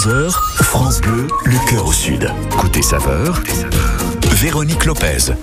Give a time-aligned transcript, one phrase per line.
[0.00, 0.30] 11h,
[0.62, 2.32] France Bleu, le cœur au sud.
[2.58, 3.42] Côté saveur,
[4.30, 5.34] Véronique Lopez.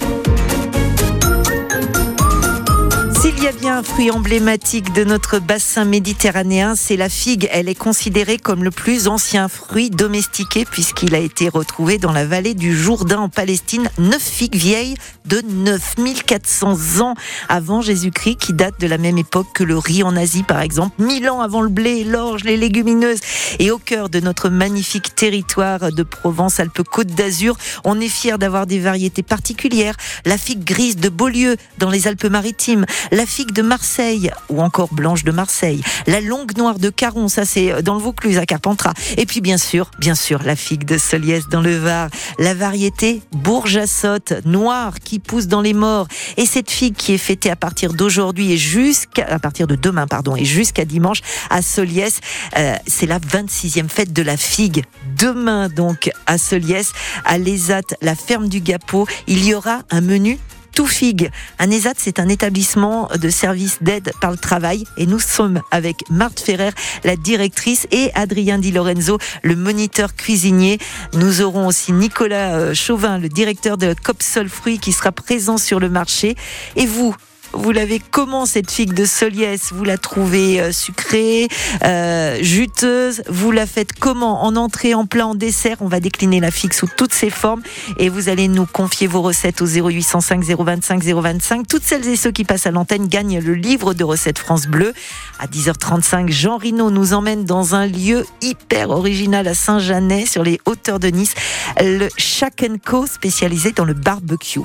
[3.48, 7.48] Y a bien un fruit emblématique de notre bassin méditerranéen, c'est la figue.
[7.54, 12.26] Elle est considérée comme le plus ancien fruit domestiqué puisqu'il a été retrouvé dans la
[12.26, 13.90] vallée du Jourdain en Palestine.
[14.00, 17.14] Neuf figues vieilles de 9400 ans
[17.48, 21.02] avant Jésus-Christ qui datent de la même époque que le riz en Asie par exemple.
[21.02, 23.20] Mille ans avant le blé, l'orge, les légumineuses.
[23.60, 28.80] Et au cœur de notre magnifique territoire de Provence-Alpes-Côte d'Azur, on est fier d'avoir des
[28.80, 29.96] variétés particulières.
[30.26, 35.32] La figue grise de Beaulieu dans les Alpes-Maritimes, la de Marseille ou encore blanche de
[35.32, 39.42] Marseille, la longue noire de Caron, ça c'est dans le Vaucluse à Carpentras, et puis
[39.42, 42.10] bien sûr, bien sûr, la figue de Soliès dans le Var,
[42.40, 47.52] la variété bourgeassotte noire qui pousse dans les morts, et cette figue qui est fêtée
[47.52, 52.20] à partir d'aujourd'hui et jusqu'à à partir de demain pardon et jusqu'à dimanche à Soliès,
[52.58, 54.84] euh, c'est la 26e fête de la figue.
[55.18, 56.92] Demain donc à Soliès,
[57.26, 60.40] à l'ESAT, la ferme du Gapot, il y aura un menu
[60.78, 61.32] tout figue.
[61.58, 64.84] Un ESAT, c'est un établissement de services d'aide par le travail.
[64.96, 66.70] Et nous sommes avec Marthe Ferrer,
[67.04, 70.78] la directrice, et Adrien Di Lorenzo, le moniteur cuisinier.
[71.14, 75.90] Nous aurons aussi Nicolas Chauvin, le directeur de Copsol Fruits, qui sera présent sur le
[75.90, 76.36] marché.
[76.76, 77.16] Et vous,
[77.54, 81.48] vous l'avez comment cette figue de Soliès Vous la trouvez euh, sucrée,
[81.84, 83.24] euh, juteuse?
[83.30, 84.44] Vous la faites comment?
[84.44, 87.62] En entrée, en plat, en dessert On va décliner la figue sous toutes ses formes
[87.98, 91.68] et vous allez nous confier vos recettes au 0805 025 025.
[91.68, 94.94] Toutes celles et ceux qui passent à l'antenne gagnent le livre de recettes France Bleu.
[95.40, 100.60] À 10h35, Jean Rino nous emmène dans un lieu hyper original à Saint-Janet, sur les
[100.66, 101.34] hauteurs de Nice,
[101.80, 104.60] le Shack Co spécialisé dans le barbecue.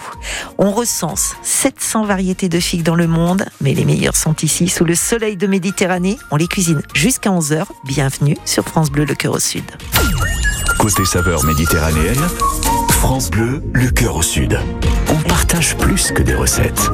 [0.58, 4.84] On recense 700 variétés de figues dans le monde, mais les meilleurs sont ici, sous
[4.84, 6.16] le soleil de Méditerranée.
[6.30, 7.66] On les cuisine jusqu'à 11h.
[7.84, 9.64] Bienvenue sur France Bleu, le cœur au sud.
[10.78, 12.22] Côté saveur méditerranéenne,
[12.88, 14.58] France Bleu, le cœur au sud.
[15.10, 16.90] On partage plus que des recettes.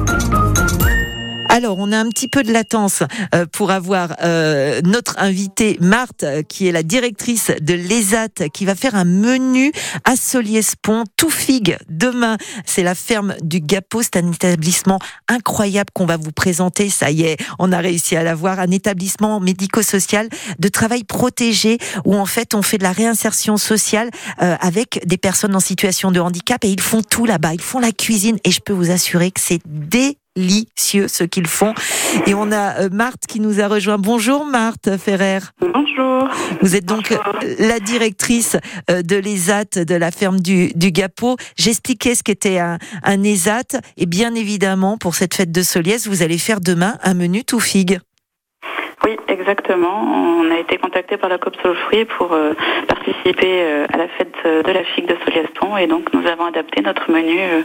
[1.51, 3.01] Alors, on a un petit peu de latence
[3.33, 8.75] euh, pour avoir euh, notre invitée Marthe, qui est la directrice de l'ESAT, qui va
[8.75, 9.71] faire un menu
[10.05, 11.77] à Soliès-Pont, tout figue.
[11.89, 14.03] Demain, c'est la ferme du Gapot.
[14.03, 16.87] C'est un établissement incroyable qu'on va vous présenter.
[16.89, 18.59] Ça y est, on a réussi à l'avoir.
[18.59, 24.11] Un établissement médico-social de travail protégé où en fait on fait de la réinsertion sociale
[24.43, 27.55] euh, avec des personnes en situation de handicap et ils font tout là-bas.
[27.55, 31.47] Ils font la cuisine et je peux vous assurer que c'est dès délicieux ce qu'ils
[31.47, 31.73] font.
[32.25, 33.97] Et on a euh, Marthe qui nous a rejoint.
[33.97, 35.39] Bonjour Marthe Ferrer.
[35.59, 36.27] Bonjour.
[36.61, 37.35] Vous êtes donc Bonjour.
[37.43, 38.57] euh, la directrice
[38.89, 41.37] euh, de l'ESAT de la ferme du, du Gapot.
[41.57, 43.79] J'expliquais ce qu'était un, un ESAT.
[43.97, 47.59] Et bien évidemment, pour cette fête de Soliès, vous allez faire demain un menu tout
[47.59, 47.99] figue.
[49.05, 50.03] Oui, exactement.
[50.41, 51.55] On a été contacté par la COP
[51.85, 52.53] Fruits pour euh,
[52.87, 56.81] participer euh, à la fête de la figue de Soliaston et donc nous avons adapté
[56.81, 57.61] notre menu euh,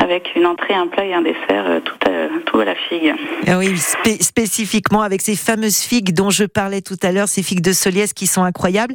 [0.00, 3.12] avec une entrée, un plat et un dessert tout, à, tout à la figue.
[3.48, 7.42] Ah oui, spé- spécifiquement avec ces fameuses figues dont je parlais tout à l'heure, ces
[7.42, 8.94] figues de Soliès qui sont incroyables.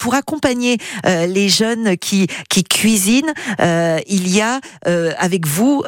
[0.00, 4.58] Pour accompagner les jeunes qui, qui cuisinent, il y a
[5.18, 5.84] avec vous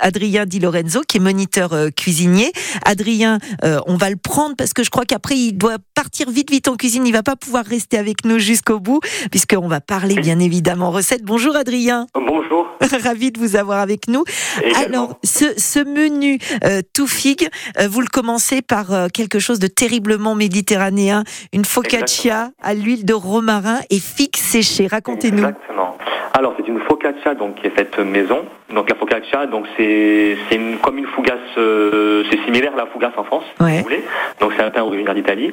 [0.00, 2.52] Adrien Di Lorenzo qui est moniteur cuisinier.
[2.84, 3.38] Adrien,
[3.86, 6.74] on va le prendre parce que je crois qu'après il doit partir vite vite en
[6.76, 7.06] cuisine.
[7.06, 9.00] Il va pas pouvoir rester avec nous jusqu'au bout
[9.30, 11.22] puisqu'on va parler bien évidemment recettes.
[11.22, 12.66] Bonjour Adrien, Bonjour.
[13.04, 14.24] ravi de vous avoir avec nous.
[14.62, 14.84] Également.
[14.86, 17.48] Alors, ce, ce menu euh, tout figue,
[17.80, 21.22] euh, vous le commencez par euh, quelque chose de terriblement méditerranéen,
[21.52, 24.88] une focaccia à l'huile de romarin et figue séchée.
[24.88, 25.38] Racontez-nous.
[25.38, 25.96] Exactement.
[26.36, 28.44] Alors c'est une focaccia donc qui est faite maison.
[28.74, 33.12] Donc la focaccia donc c'est c'est comme une fougasse euh, c'est similaire à la fougasse
[33.16, 33.76] en France si Ouais.
[33.78, 34.02] vous voulez.
[34.40, 35.52] Donc c'est un pain originaire d'Italie.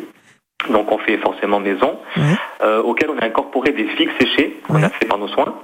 [0.69, 2.23] Donc on fait forcément maison Ouais.
[2.63, 4.83] euh, auquel on a incorporé des figues séchées qu'on Ouais.
[4.83, 5.55] a fait par nos soins.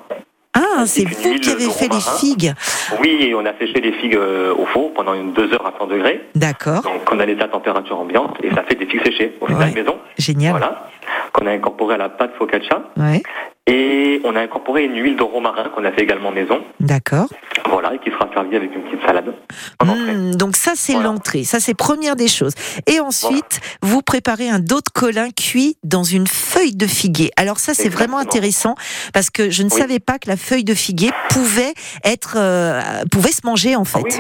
[0.56, 2.53] Ah, c'est vous qui avez fait les figues.
[3.00, 5.73] Oui, et on a séché les figues euh, au four pendant une deux heures à
[5.78, 6.22] 100 degrés.
[6.34, 9.46] D'accord, Donc on a les à température ambiante et ça fait des figues séchées au
[9.46, 9.73] final Ouais.
[9.75, 9.97] maison.
[10.17, 10.51] génial.
[10.51, 10.88] Voilà.
[11.31, 12.81] Qu'on a incorporé à la pâte focaccia.
[12.97, 13.22] Ouais,
[13.69, 16.61] Et on a incorporé une huile de romarin qu'on a fait également maison.
[16.79, 17.28] d'accord.
[17.69, 19.34] Voilà, et qui sera servi avec une petite salade
[19.81, 19.85] en.
[19.87, 21.09] Hmm, donc ça, c'est Voilà.
[21.09, 21.43] l'entrée.
[21.43, 22.53] Ça, c'est première des choses.
[22.87, 27.31] Et ensuite, vous préparez un dos de colin cuit dans une feuille de figuier.
[27.35, 28.75] Alors ça, c'est vraiment intéressant
[29.14, 29.78] parce que je ne Oui.
[29.78, 31.73] savais pas que la feuille de figuier pouvait
[32.05, 32.79] être, euh,
[33.11, 34.02] pouvait se manger en fait.
[34.03, 34.16] Oui.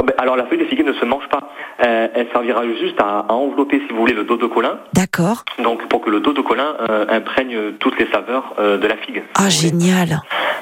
[0.00, 1.50] Oh, ben, Alors la feuille de figuier ne se mange pas.
[1.84, 4.78] Euh, elle servira juste à, à envelopper, si vous voulez, le dos de colin.
[4.92, 5.44] D'accord.
[5.62, 8.96] Donc pour que le dos de colin euh, imprègne toutes les saveurs euh, de la
[8.96, 9.22] figue.
[9.34, 10.20] Ah, génial.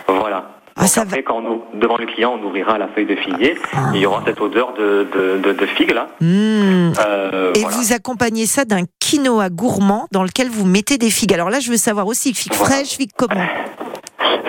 [0.09, 0.51] Voilà.
[0.79, 3.57] Ah, Donc ça après, quand on, devant le client, on ouvrira la feuille de figuier.
[3.75, 3.91] Ah.
[3.95, 6.09] Il y aura cette odeur de, de, de, de figue là.
[6.21, 6.93] Mmh.
[7.07, 7.77] Euh, Et voilà.
[7.77, 11.33] vous accompagnez ça d'un quinoa gourmand dans lequel vous mettez des figues.
[11.33, 12.75] Alors là, je veux savoir aussi, figues Voilà.
[12.75, 13.47] fraîches, figues comment?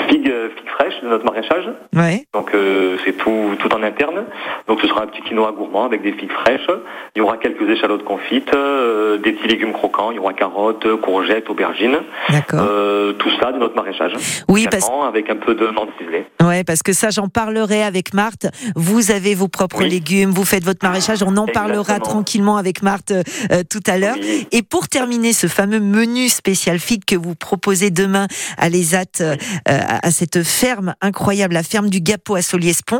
[0.10, 0.24] Figue,
[0.56, 1.66] figue fraîche de notre maraîchage.
[1.96, 2.26] Ouais.
[2.34, 4.26] Donc euh, c'est tout, tout en interne.
[4.68, 6.68] Donc ce sera un petit quinoa gourmand avec des figues fraîches.
[7.16, 10.12] Il y aura quelques échalotes confites, euh, des petits légumes croquants.
[10.12, 11.98] Il y aura carottes, courgettes, aubergines.
[12.30, 12.60] D'accord.
[12.62, 14.14] Euh, tout ça de notre maraîchage.
[14.50, 16.26] Oui, parce, avec un peu de menthe ciselée.
[16.44, 18.48] ouais, parce que ça, j'en parlerai avec Marthe.
[18.76, 19.90] Vous avez vos propres Oui.
[19.90, 21.24] légumes, vous faites votre maraîchage.
[21.24, 24.16] On en parlera tranquillement avec Marthe euh, tout à l'heure.
[24.20, 24.48] Oui.
[24.52, 28.28] Et pour terminer ce fameux menu spécial figue que vous proposez demain
[28.58, 29.24] à l'ESAT,
[29.66, 33.00] à cette ferme incroyable, la ferme du Gapo à Soliespont,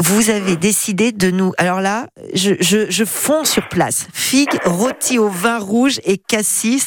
[0.00, 1.52] vous avez décidé de nous.
[1.58, 4.06] Alors là, je, je, je fonds sur place.
[4.14, 6.86] Figue rôtie au vin rouge et cassis,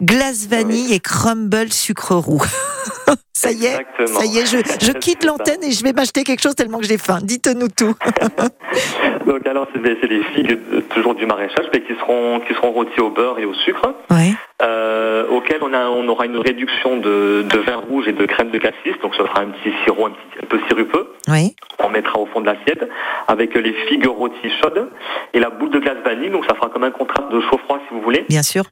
[0.00, 2.44] glace vanille et crumble sucre roux.
[3.32, 4.20] ça y est, Exactement.
[4.20, 6.86] ça y est, je, je quitte l'antenne et je vais m'acheter quelque chose tellement que
[6.86, 7.18] j'ai faim.
[7.22, 7.94] Dites-nous tout.
[9.26, 9.96] Donc alors c'est des,
[10.34, 10.58] figues
[10.90, 14.32] toujours du maraîchage, mais qui seront qui seront rôties au beurre et au sucre, Ouais.
[14.62, 18.50] euh, auquel on a on aura une réduction de, de vin rouge et de crème
[18.50, 18.94] de cassis.
[19.02, 21.08] Donc ça fera un petit sirop un, petit, un peu sirupeux.
[21.28, 21.54] Oui.
[21.82, 22.88] On mettra au fond de l'assiette
[23.28, 24.88] avec les figues rôties chaudes
[25.32, 26.30] et la boule de glace vanille.
[26.30, 28.24] Donc ça fera comme un contraste de chaud-froid si vous voulez.
[28.28, 28.64] Bien sûr.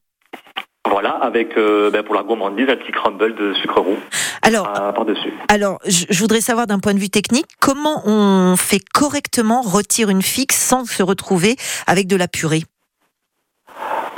[0.88, 3.96] Voilà, avec euh, ben, pour la gourmandise un petit crumble de sucre roux
[4.43, 5.32] Alors, euh, par dessus.
[5.49, 10.11] Alors, je, je voudrais savoir d'un point de vue technique, comment on fait correctement rôtir
[10.11, 11.56] une figue sans se retrouver
[11.87, 12.64] avec de la purée?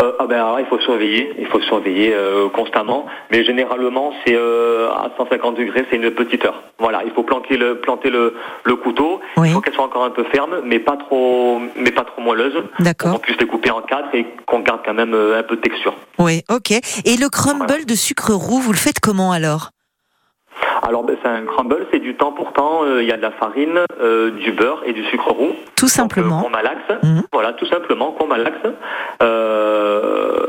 [0.03, 4.35] Euh, ah ben alors, il faut surveiller, il faut surveiller euh, constamment, mais généralement c'est
[4.35, 6.63] euh, à 150 degrés, c'est une petite heure.
[6.79, 9.21] Voilà, il faut planter le planter le, le couteau.
[9.37, 9.49] Oui.
[9.49, 12.55] Il faut qu'elle soit encore un peu ferme, mais pas trop mais pas trop moelleuse.
[12.55, 13.21] Pour qu'on D'accord.
[13.21, 15.95] puisse les couper en quatre et qu'on garde quand même euh, un peu de texture.
[16.19, 16.73] Oui, ok.
[16.73, 19.71] Et le crumble de sucre roux, vous le faites comment alors?
[20.83, 22.85] Alors ben, c'est un crumble, c'est du temps pour temps.
[22.85, 25.53] euh, Il y a de la farine, euh, du beurre et du sucre roux.
[25.77, 26.43] Tout Donc, euh, simplement.
[26.43, 27.23] qu'on malaxe, Mhm.
[27.33, 28.59] voilà, tout simplement qu'on malaxe
[29.23, 29.74] euh,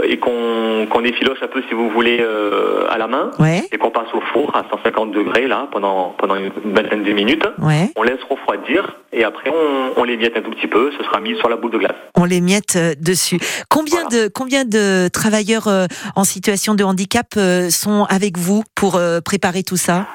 [0.07, 3.77] et qu'on qu'on effiloche un peu, si vous voulez, euh, à la main Ouais, et
[3.77, 7.45] qu'on passe au four à 150 degrés là pendant pendant une vingtaine de minutes.
[7.61, 7.91] ouais.
[7.95, 10.91] On laisse refroidir et après on, on les miette un tout petit peu.
[10.97, 11.95] Ce sera mis sur la boule de glace.
[12.17, 13.39] On les miette euh, dessus.
[13.69, 14.25] Combien Voilà.
[14.25, 15.85] de combien de travailleurs euh,
[16.15, 17.33] en situation de handicap
[17.69, 20.05] sont avec vous pour préparer tout ça?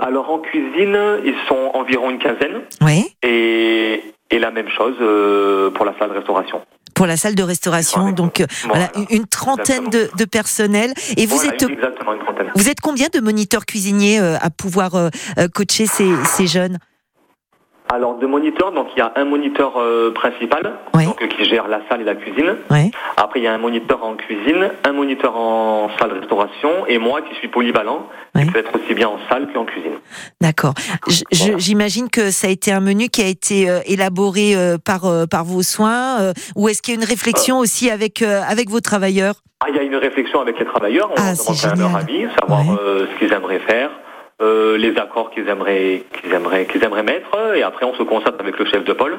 [0.00, 3.06] Alors en cuisine, ils sont environ une quinzaine Oui.
[3.22, 4.96] et et la même chose
[5.74, 6.60] pour la salle de restauration.
[6.94, 9.08] Pour la salle de restauration, donc euh, voilà, Voilà.
[9.10, 10.94] une trentaine de, de personnels.
[11.16, 12.46] Et vous Voilà, êtes exactement une trentaine.
[12.54, 15.08] vous êtes combien de moniteurs cuisiniers euh, à pouvoir euh,
[15.38, 16.78] euh, coacher ces, ces jeunes?
[17.92, 21.04] Alors de moniteurs, donc il y a un moniteur euh, principal Oui.
[21.04, 22.56] donc, qui gère la salle et la cuisine.
[22.70, 22.90] Ouais.
[23.16, 26.96] Après il y a un moniteur en cuisine, un moniteur en salle de restauration et
[26.98, 28.46] moi qui suis polyvalent, Oui.
[28.46, 29.92] qui peut être aussi bien en salle qu'en cuisine.
[30.40, 30.72] D'accord.
[31.06, 31.58] Voilà.
[31.58, 35.44] J'imagine que ça a été un menu qui a été euh, élaboré euh, par par
[35.44, 39.34] vos soins, ou est-ce qu'il y a une réflexion aussi avec avec vos travailleurs?
[39.60, 42.62] Ah, il y a une réflexion avec les travailleurs, on Ah, demande leur avis, savoir
[42.78, 43.90] ce qu'ils aimeraient faire,
[44.40, 48.40] euh, les accords qu'ils aimeraient, qu'ils aimeraient, qu'ils aimeraient mettre, et après on se concerte
[48.40, 49.16] avec le chef de pôle,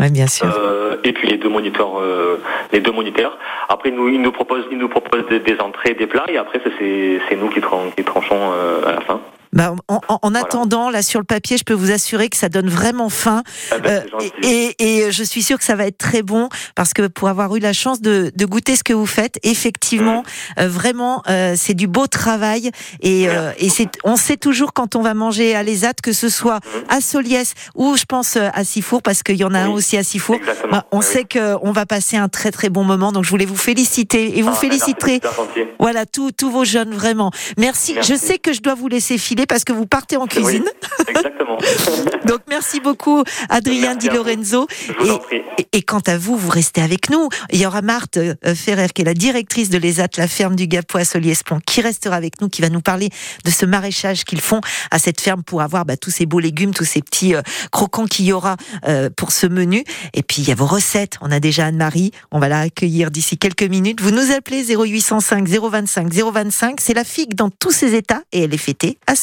[0.00, 0.46] Oui, bien sûr.
[0.46, 2.40] euh, et puis les deux moniteurs, euh,
[2.72, 3.36] les deux moniteurs.
[3.68, 6.38] Après, ils nous, ils nous proposent, ils nous proposent des, des entrées, des plats, et
[6.38, 9.20] après c'est, c'est nous qui, tran- qui tranchons euh, à la fin.
[9.52, 12.48] Bah, en, en- en attendant, là sur le papier, je peux vous assurer que ça
[12.48, 13.42] donne vraiment faim.
[13.70, 16.92] Ah ben, Euh, et, et- je suis sûre que ça va être très bon parce
[16.92, 20.22] que pour avoir eu la chance de, de goûter ce que vous faites, effectivement,
[20.58, 22.70] euh, vraiment, euh, c'est du beau travail.
[23.00, 26.28] Et, euh, et c'est, on sait toujours quand on va manger à l'ESAT, que ce
[26.28, 29.68] soit à Soliès ou je pense euh, à Sifour, parce qu'il y en a un
[29.70, 30.38] aussi à Sifour.
[30.70, 33.46] Bah, on Oui, sait qu'on va passer un très très bon moment, donc je voulais
[33.46, 35.20] vous féliciter et vous Ah, féliciterez.
[35.22, 35.60] gentil.
[35.78, 37.30] Voilà, tous tous vos jeunes, vraiment.
[37.56, 37.94] Merci.
[37.94, 38.12] Merci.
[38.12, 40.64] Je sais que je dois vous laisser filer parce que vous partez en Oui, cuisine.
[41.08, 41.58] exactement.
[42.26, 44.14] Donc merci beaucoup, Adrien Merci Di.
[44.14, 44.66] Lorenzo.
[44.86, 45.36] Je vous en Et, prie.
[45.58, 47.28] et- et quant à vous, vous restez avec nous.
[47.52, 50.66] Il y aura Marthe euh, Ferrer, qui est la directrice de l'ESAT, la ferme du
[50.66, 53.10] Gapois à Soliespont, qui restera avec nous, qui va nous parler
[53.44, 56.72] de ce maraîchage qu'ils font à cette ferme pour avoir bah, tous ces beaux légumes,
[56.74, 58.56] tous ces petits euh, croquants qu'il y aura
[58.88, 59.84] euh, pour ce menu.
[60.14, 61.14] Et puis il y a vos recettes.
[61.20, 62.12] On a déjà Anne-Marie.
[62.32, 64.00] On va la accueillir d'ici quelques minutes.
[64.00, 66.80] Vous nous appelez 0805 025 025.
[66.80, 69.14] C'est la figue dans tous ses états et elle est fêtée à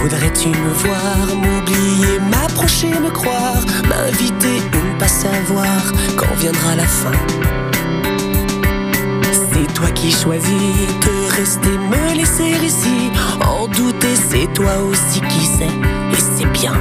[0.00, 6.86] Voudrais-tu me voir, m'oublier, m'approcher, me croire, m'inviter ou ne pas savoir quand viendra la
[6.86, 7.39] fin?
[10.10, 13.10] Qui choisis de rester, me laisser ici.
[13.46, 15.64] En douter, c'est toi aussi qui sais,
[16.12, 16.72] et c'est bien.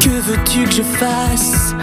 [0.00, 1.74] Que veux-tu que je fasse?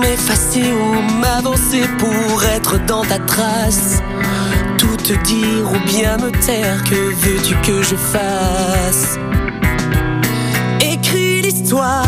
[0.00, 4.02] M'effacer ou m'avancer pour être dans ta trace?
[4.78, 9.18] Tout te dire ou bien me taire, que veux-tu que je fasse?
[10.80, 12.06] Écris l'histoire,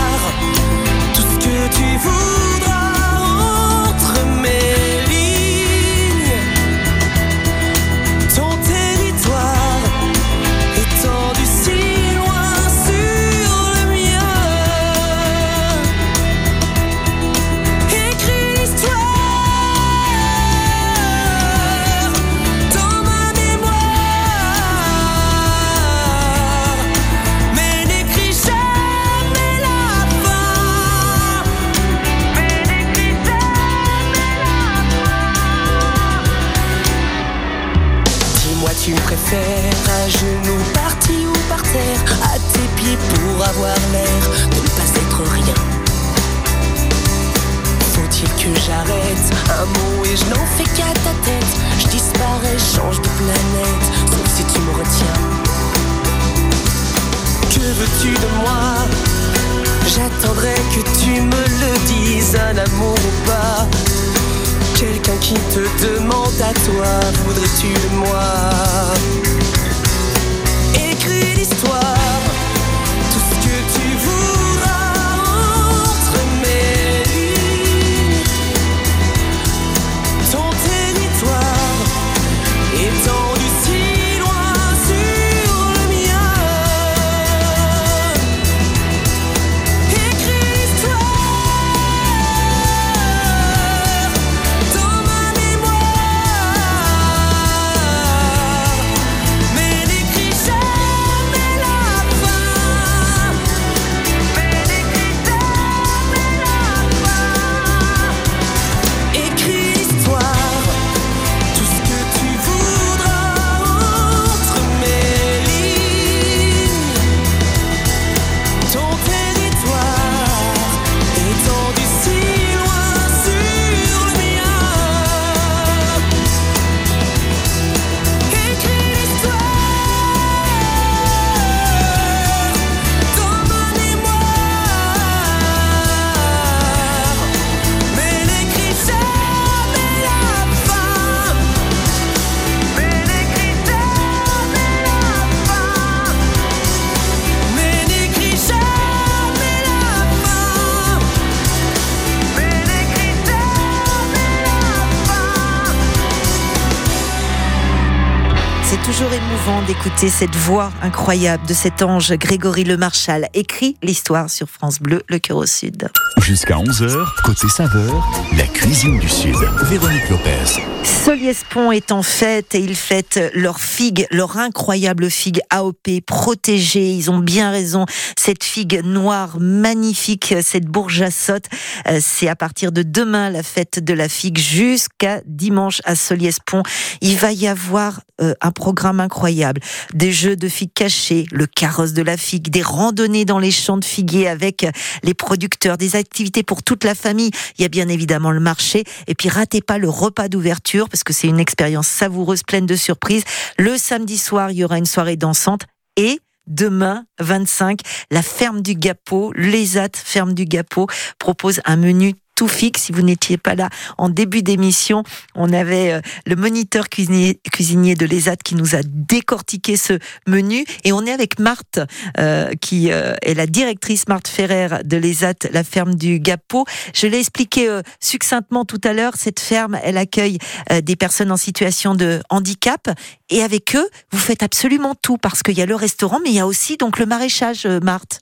[159.83, 163.29] d'écouter cette voix incroyable de cet ange Grégory Le Marchal.
[163.35, 165.89] Écrit l'histoire sur France Bleu, le cœur au sud.
[166.19, 169.35] Jusqu'à 11h, côté saveur, la cuisine du Sud.
[169.65, 170.63] Véronique Lopez.
[170.85, 176.93] Soliespont est en fête et ils fêtent leur figue, leur incroyable figue AOP protégée.
[176.93, 177.87] Ils ont bien raison.
[178.17, 181.47] Cette figue noire magnifique, cette bourgeassotte,
[181.89, 186.63] euh, c'est à partir de demain la fête de la figue jusqu'à dimanche à Soliespont.
[187.01, 189.61] Il va y avoir euh, un programme incroyable.
[189.95, 193.77] Des jeux de figues cachées, le carrosse de la figue, des randonnées dans les champs
[193.77, 194.67] de figuiers avec
[195.03, 197.31] les producteurs, des activités pour toute la famille.
[197.59, 201.05] Il y a bien évidemment le marché et puis ratez pas le repas d'ouverture parce
[201.05, 203.25] que c'est une expérience savoureuse pleine de surprises.
[203.59, 205.63] Le samedi soir, il y aura une soirée dansante
[205.97, 210.89] et Demain, 25, la ferme du Gapot, l'ESAT ferme du Gapot,
[211.21, 212.83] propose un menu tout fixe.
[212.83, 215.05] Si vous n'étiez pas là en début d'émission,
[215.37, 220.65] on avait euh, le moniteur cuisinier, de l'ESAT qui nous a décortiqué ce menu.
[220.83, 221.79] Et on est avec Marthe,
[222.19, 226.65] euh, qui euh, est la directrice Marthe Ferrer de l'ESAT, la ferme du Gapot.
[226.95, 229.13] Je l'ai expliqué euh, succinctement tout à l'heure.
[229.17, 230.39] Cette ferme, elle accueille
[230.83, 232.91] des personnes en situation de handicap.
[233.31, 236.37] Et avec eux, vous faites absolument tout parce qu'il y a le restaurant, mais il
[236.37, 238.19] y a aussi donc le maraîchage, Marthe.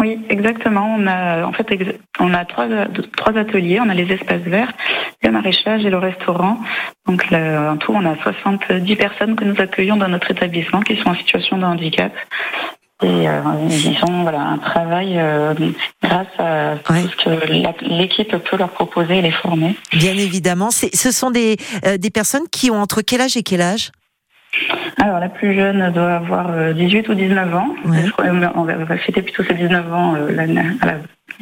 [0.00, 0.96] Oui, exactement.
[0.98, 1.66] On a en fait
[2.18, 2.66] on a trois,
[3.16, 3.78] trois ateliers.
[3.80, 4.72] On a les espaces verts,
[5.22, 6.58] le maraîchage et le restaurant.
[7.06, 10.96] Donc le- en tout, on a 70 personnes que nous accueillons dans notre établissement qui
[10.96, 12.12] sont en situation de handicap.
[13.02, 15.52] Et euh, ils ont voilà, un travail euh,
[16.02, 17.02] grâce à Ouais.
[17.02, 19.76] ce que l'équipe peut leur proposer et les former.
[19.92, 23.60] Bien évidemment, ce sont des, euh, des personnes qui ont entre quel âge et quel
[23.60, 23.90] âge?
[25.00, 27.68] Alors la plus jeune doit avoir euh, 18 ou 19 ans.
[27.84, 27.98] Ouais.
[28.06, 30.92] Je crois- On va, on va fêter plutôt ses 19 ans euh, l'année- à la-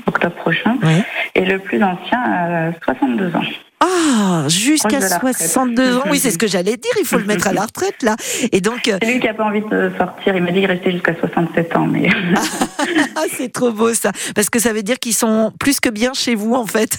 [0.07, 0.77] octobre prochain.
[0.83, 1.05] Ouais.
[1.35, 3.43] Et le plus ancien a 62 ans.
[3.85, 5.37] Ah, jusqu'à Proche de la retraite.
[5.39, 6.03] 62 ans.
[6.11, 6.93] Oui, c'est ce que j'allais dire.
[7.01, 8.15] Il faut le mettre à la retraite, là.
[8.53, 10.37] Et donc, euh, C'est lui qui n'a pas envie de sortir.
[10.37, 11.87] Il m'a dit qu'il restait jusqu'à 67 ans.
[11.87, 12.09] Mais
[13.17, 14.13] ah, c'est trop beau, ça.
[14.35, 16.97] Parce que ça veut dire qu'ils sont plus que bien chez vous, en fait.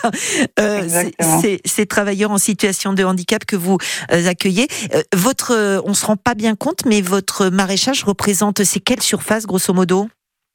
[0.60, 0.82] Euh,
[1.42, 3.78] c'est- ces travailleurs en situation de handicap que vous
[4.12, 4.68] euh, accueillez.
[4.94, 9.46] Euh, votre, on se rend pas bien compte, mais votre maraîchage représente, c'est quelle surface,
[9.46, 10.08] grosso modo?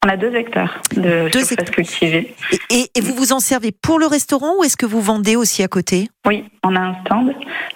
[0.06, 1.70] On a deux hectares de Deux surface hectares.
[1.74, 2.34] cultivée.
[2.70, 5.68] et, vous vous en servez pour le restaurant ou est-ce que vous vendez aussi à
[5.68, 6.08] côté?
[6.26, 7.34] Oui, on a un stand.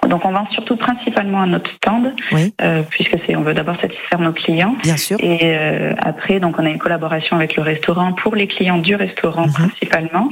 [0.08, 2.52] Donc on vend surtout principalement à notre stand, Oui.
[2.60, 4.76] euh, puisque c'est on veut d'abord satisfaire nos clients.
[4.82, 5.16] Bien sûr.
[5.20, 8.94] Et euh, après, donc on a une collaboration avec le restaurant pour les clients du
[8.94, 9.52] restaurant Mhm.
[9.52, 10.28] principalement.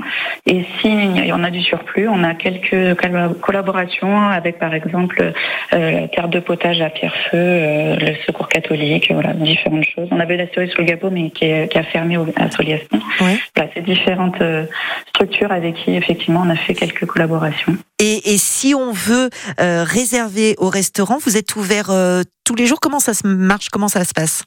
[0.47, 0.89] Et si
[1.33, 5.33] on a du surplus, on a quelques colla- collaborations avec par exemple
[5.73, 10.09] euh, la terre de potage à Pierrefeu, le Secours catholique, voilà différentes choses.
[10.11, 13.01] On avait la cerise sur le gâteau, mais qui, est- qui a fermé à Soliaston.
[13.21, 13.39] Ouais.
[13.57, 14.67] Voilà, c'est différentes euh,
[15.09, 17.77] structures avec qui effectivement on a fait quelques collaborations.
[17.99, 19.29] Et, et si on veut
[19.61, 22.81] euh, réserver au restaurant, vous êtes ouvert euh, tous les jours?
[22.81, 23.69] Comment ça se marche?
[23.71, 24.45] Comment ça se passe?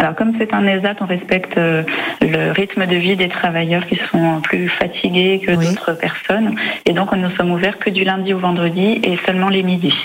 [0.00, 4.40] Alors comme c'est un ESAT, on respecte le rythme de vie des travailleurs qui sont
[4.40, 5.66] plus fatigués que Oui.
[5.66, 6.54] d'autres personnes.
[6.86, 9.98] Et donc nous sommes ouverts que du lundi au vendredi et seulement les midis.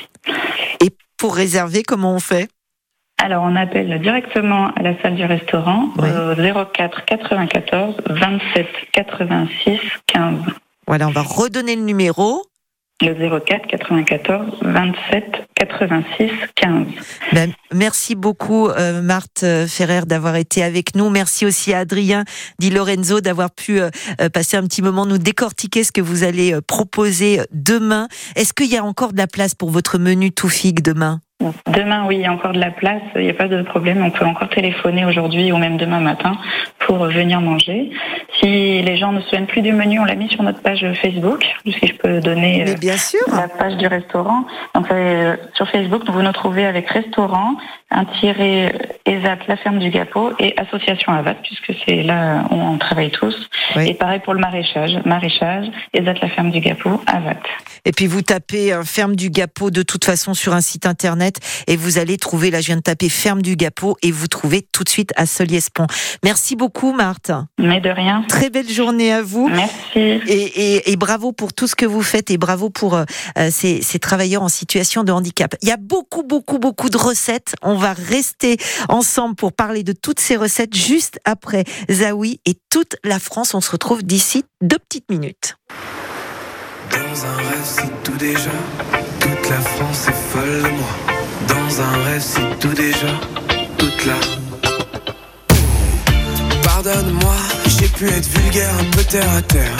[0.83, 2.47] Et pour réserver, comment on fait?
[3.21, 6.09] Alors on appelle directement à la salle du restaurant Oui.
[6.09, 10.35] au 04 94 27 86 15.
[10.87, 12.43] Voilà, on va redonner le numéro.
[13.01, 16.85] Le 04 94 27 86 15.
[17.33, 21.09] Ben, merci beaucoup, euh, Marthe euh, Ferrer, d'avoir été avec nous.
[21.09, 22.23] Merci aussi à Adrien
[22.59, 23.89] Di Lorenzo d'avoir pu euh,
[24.21, 28.07] euh, passer un petit moment nous décortiquer ce que vous allez euh, proposer demain.
[28.35, 31.19] Est-ce qu'il y a encore de la place pour votre menu tout figue demain?
[31.67, 34.03] Demain, oui, il y a encore de la place, il n'y a pas de problème.
[34.03, 36.37] On peut encore téléphoner aujourd'hui ou même demain matin
[36.79, 37.91] pour venir manger.
[38.39, 40.85] Si les gens ne se souviennent plus du menu, on l'a mis sur notre page
[41.01, 43.21] Facebook, si je peux donner euh, Mais bien sûr.
[43.31, 44.45] la page du restaurant.
[44.75, 47.55] Donc euh, sur Facebook, vous nous trouvez avec restaurant,
[47.91, 52.55] un tiré euh, ESAT, la ferme du Gapot et association Avat, puisque c'est là où
[52.55, 53.49] on travaille tous.
[53.75, 53.89] Oui.
[53.89, 57.35] Et pareil pour le maraîchage, maraîchage, ESAT, la ferme du Gapot, Avat.
[57.85, 61.32] Et puis vous tapez euh, Ferme du Gapot de toute façon sur un site internet
[61.67, 64.61] et vous allez trouver, là je viens de taper Ferme du Gapot et vous trouvez
[64.71, 65.87] tout de suite à Soliespont.
[66.23, 67.31] Merci beaucoup Marthe.
[67.59, 68.23] Mais de rien.
[68.27, 69.47] Très belle journée à vous.
[69.49, 69.71] Merci.
[69.95, 73.03] Et, et- et bravo pour tout ce que vous faites et bravo pour euh,
[73.37, 75.55] euh, ces, ces travailleurs en situation de handicap.
[75.61, 77.53] Il y a beaucoup, beaucoup, beaucoup de recettes.
[77.61, 78.57] On va rester
[78.89, 83.53] ensemble pour parler de toutes ces recettes juste après Zawi et toute la France.
[83.53, 85.55] On se retrouve d'ici deux petites minutes.
[86.91, 88.51] Dans un rêve, c'est tout déjà.
[89.19, 91.12] Toute la France est folle de moi.
[91.75, 93.07] Dans un rêve, c'est tout déjà.
[93.79, 94.13] Toute la.
[96.61, 99.75] Pardonne-moi, j'ai pu être vulgaire, un peu terre à terre.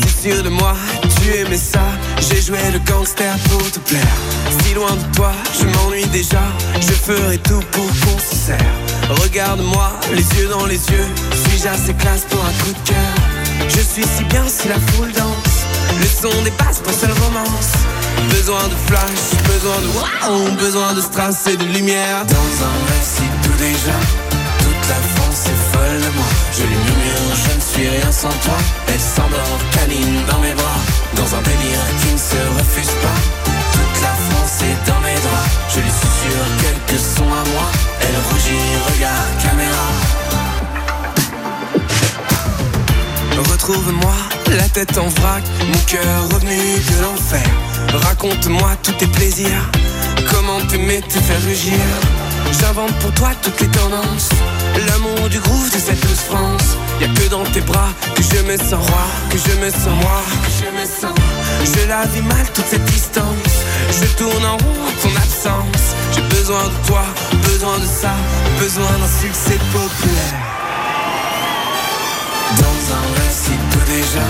[0.00, 1.82] C'est sûr de moi, tu aimais ça.
[2.20, 4.16] J'ai joué le gangster pour te plaire.
[4.62, 6.42] Si loin de toi, je m'ennuie déjà.
[6.80, 8.74] Je ferai tout pour qu'on se serre.
[9.22, 11.08] Regarde-moi, les yeux dans les yeux.
[11.48, 13.68] Suis-je assez classe pour un coup de cœur?
[13.68, 15.64] Je suis si bien si la foule danse.
[15.98, 17.72] Le son dépasse ma seule romance.
[18.30, 22.24] Besoin de flash, besoin de wow, besoin de strass et de lumière.
[22.26, 23.98] Dans un rêve, si tout déjà.
[24.58, 26.30] Toute la France est folle de moi.
[26.52, 28.58] Je lui murmure, je ne suis rien sans toi.
[28.88, 30.80] Elle s'endort, câline dans mes bras.
[31.16, 33.18] Dans un délire qui ne se refuse pas.
[33.72, 35.50] Toute la France est dans mes draps.
[35.74, 37.66] Je lui susurre quelques sons à moi.
[38.00, 40.23] Elle rougit, regarde caméra.
[43.36, 44.14] Retrouve-moi,
[44.56, 47.42] la tête en vrac, mon cœur revenu de l'enfer.
[47.92, 49.70] Raconte-moi tous tes plaisirs,
[50.30, 51.78] comment t'aimer te faire rugir.
[52.60, 54.28] J'invente pour toi toutes les tendances,
[54.86, 56.76] l'amour du groove de cette douce France.
[57.00, 60.22] Y'a que dans tes bras que je me sens roi, que je me sens moi,
[60.44, 61.18] que je me sens.
[61.64, 63.54] Je la vis mal toute cette distance,
[63.90, 65.84] je tourne en rond ton absence.
[66.14, 67.02] J'ai besoin de toi,
[67.42, 68.14] besoin de ça,
[68.60, 70.63] besoin d'un succès populaire.
[72.62, 74.26] Dans un rêve si tout déjà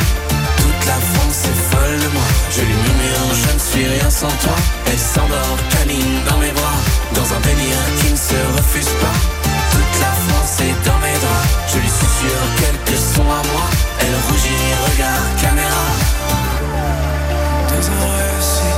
[0.62, 2.28] Toute la France est folle de moi.
[2.50, 4.56] Je lui murmure je ne suis rien sans toi.
[4.86, 6.78] Elle s'endort câline dans mes bras.
[7.14, 9.16] Dans un délire qui ne se refuse pas.
[9.72, 11.48] Toute la France est dans mes draps.
[11.72, 13.66] Je lui susurre quelques sons à moi.
[14.00, 15.86] Elle rougit, regarde caméra.
[17.68, 18.73] Dans un rêve si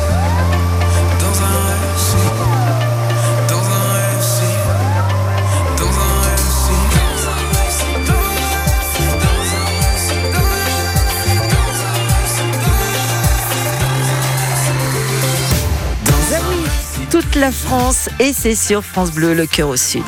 [17.11, 20.03] Toute la France et c'est sur France Bleu, le cœur au sud.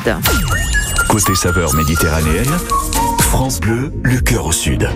[1.07, 2.51] Côté saveur méditerranéenne,
[3.21, 4.89] France Bleu, le cœur au sud.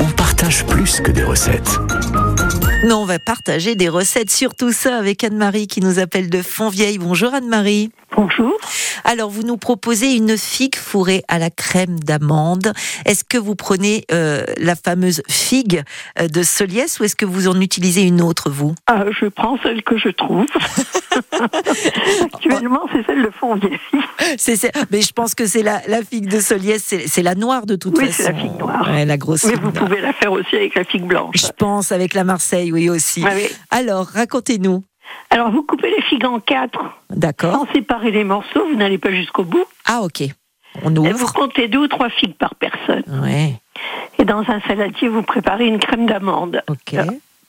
[0.00, 1.78] On partage plus que des recettes.
[2.84, 6.98] Mais on va partager des recettes, surtout ça avec Anne-Marie qui nous appelle de Fontvieille.
[6.98, 7.90] Bonjour Anne-Marie.
[8.16, 8.52] Bonjour.
[9.04, 12.72] Alors, vous nous proposez une figue fourrée à la crème d'amande.
[13.04, 15.82] Est-ce que vous prenez euh, la fameuse figue
[16.18, 18.74] euh, de Soliès ou est-ce que vous en utilisez une autre, vous?
[18.86, 20.46] Ah, je prends celle que je trouve.
[22.32, 23.78] Actuellement, c'est celle de Fontvieille.
[24.38, 27.76] C'est, Mais je pense que c'est la, la figue de Soliès, c'est, la noire de
[27.76, 28.22] toute Oui, façon.
[28.24, 28.88] c'est la figue noire.
[28.90, 29.84] Ouais, la grosse Mais vous noire.
[29.84, 31.36] pouvez la faire aussi avec la figue blanche.
[31.36, 33.24] Je pense avec la Marseille, oui aussi.
[33.26, 33.46] Ah oui.
[33.70, 34.84] Alors, racontez-nous.
[35.30, 36.84] Alors, vous coupez les figues en quatre.
[37.10, 37.52] D'accord.
[37.52, 39.64] Sans séparer les morceaux, vous n'allez pas jusqu'au bout.
[39.86, 40.22] Ah, ok.
[40.82, 41.32] On Et vous ouvre.
[41.32, 43.02] comptez deux ou trois figues par personne.
[43.22, 43.54] Ouais,
[44.18, 46.62] Et dans un saladier, vous préparez une crème d'amande.
[46.68, 46.96] ok.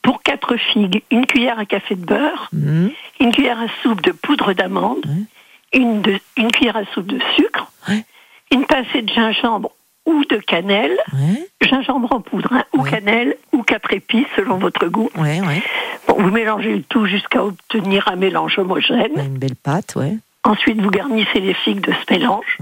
[0.01, 2.91] Pour quatre figues, une cuillère à café de beurre, Mhm.
[3.19, 5.05] une cuillère à soupe de poudre d'amande,
[5.73, 8.05] une, de- une cuillère à soupe de sucre, Ouais.
[8.51, 9.71] une pincée de gingembre
[10.09, 12.89] ou de cannelle, Ouais, gingembre en poudre, hein, ou Ouais.
[12.91, 15.09] cannelle, ou quatre épices selon votre goût.
[15.17, 15.39] ouais.
[16.07, 19.11] Bon, vous mélangez le tout jusqu'à obtenir un mélange homogène.
[19.17, 20.17] Une belle pâte, ouais.
[20.43, 22.57] Ensuite, vous garnissez les figues de ce mélange.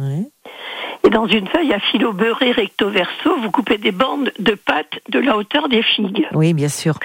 [1.04, 5.00] Et dans une feuille à filo beurré recto verso, vous coupez des bandes de pâte
[5.10, 6.28] de la hauteur des figues.
[6.34, 6.96] Oui, bien sûr.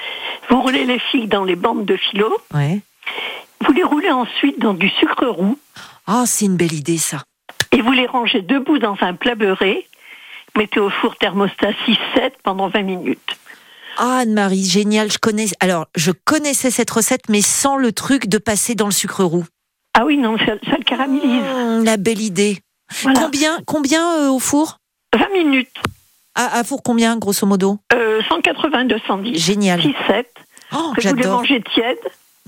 [0.48, 2.34] Vous roulez les figues dans les bandes de filo.
[2.54, 2.80] Ouais.
[3.64, 5.56] Vous les roulez ensuite dans du sucre roux
[6.06, 7.18] Ah, c'est une belle idée, ça.
[7.70, 9.86] et vous les rangez debout dans un plat beurré.
[10.56, 11.70] Mettez au four thermostat
[12.16, 13.36] 6-7 pendant 20 minutes.
[13.96, 15.10] Ah, Anne-Marie, génial.
[15.10, 15.46] Je connais.
[15.60, 19.44] Alors, je connaissais cette recette, mais sans le truc de passer dans le sucre roux.
[19.94, 21.42] Ah oui, non, ça, ça le caramélise.
[21.42, 22.58] Mmh, la belle idée.
[23.02, 23.20] Voilà.
[23.20, 24.78] Combien, combien euh, au four?
[25.14, 25.76] 20 minutes.
[26.34, 27.78] à, à four combien, grosso modo?
[27.92, 29.36] Euh, 180-210.
[29.36, 29.80] Génial.
[29.80, 30.24] 6-7.
[30.74, 31.98] Oh, Après, vous les mangez tièdes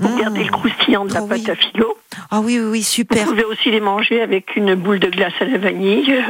[0.01, 0.19] pour Mmh.
[0.21, 1.51] garder le croustillant de la Oh pâte oui.
[1.51, 1.97] à filo.
[2.31, 3.27] Ah oui, oui, oui, Vous super.
[3.27, 6.21] pouvez aussi les manger avec une boule de glace à la vanille.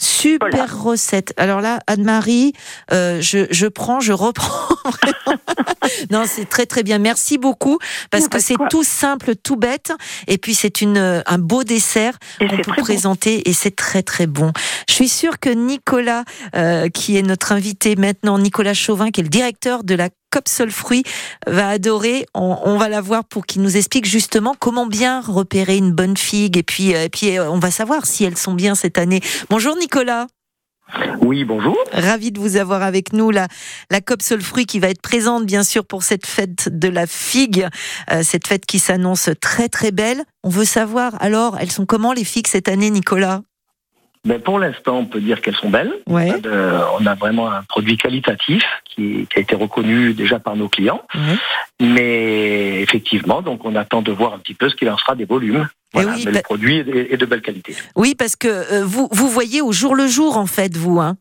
[0.00, 0.66] Super Voilà.
[0.66, 1.34] recette.
[1.36, 2.54] Alors là, Anne-Marie,
[2.92, 4.74] euh, je, je prends, je reprends.
[6.10, 6.98] Non, c'est très très bien.
[6.98, 7.78] Merci beaucoup
[8.10, 9.92] parce que c'est tout simple, tout bête,
[10.28, 12.82] et puis c'est une euh, un beau dessert qu'on peut bon.
[12.82, 14.52] présenter et c'est très très bon.
[14.88, 19.24] Je suis sûre que Nicolas, euh, qui est notre invité maintenant, Nicolas Chauvin, qui est
[19.24, 21.04] le directeur de la Copsol Fruits,
[21.46, 22.26] va adorer.
[22.34, 26.16] On, on va la voir pour qu'il nous explique justement comment bien repérer une bonne
[26.16, 28.98] figue et puis euh, et puis euh, on va savoir si elles sont bien cette
[28.98, 29.20] année.
[29.48, 30.26] Bonjour Nicolas.
[31.22, 31.76] Oui, bonjour.
[31.92, 33.46] Ravi de vous avoir avec nous, la,
[33.90, 37.68] la Copsol Fruit qui va être présente bien sûr pour cette fête de la figue,
[38.10, 40.24] euh, cette fête qui s'annonce très très belle.
[40.42, 43.42] On veut savoir alors, elles sont comment les figues cette année, Nicolas?
[44.26, 45.92] Mais pour l'instant, on peut dire qu'elles sont belles.
[46.06, 46.30] Ouais.
[46.44, 50.68] Euh, on a vraiment un produit qualitatif qui, qui a été reconnu déjà par nos
[50.68, 51.02] clients.
[51.14, 51.36] ouais.
[51.80, 55.24] Mais effectivement, donc on attend de voir un petit peu ce qu'il en sera des
[55.24, 55.66] volumes.
[55.94, 57.74] Voilà, Eh oui, mais bah- le produit est, est de belle qualité.
[57.96, 61.00] Oui, parce que euh, vous vous voyez au jour le jour en fait, vous.
[61.00, 61.16] Hein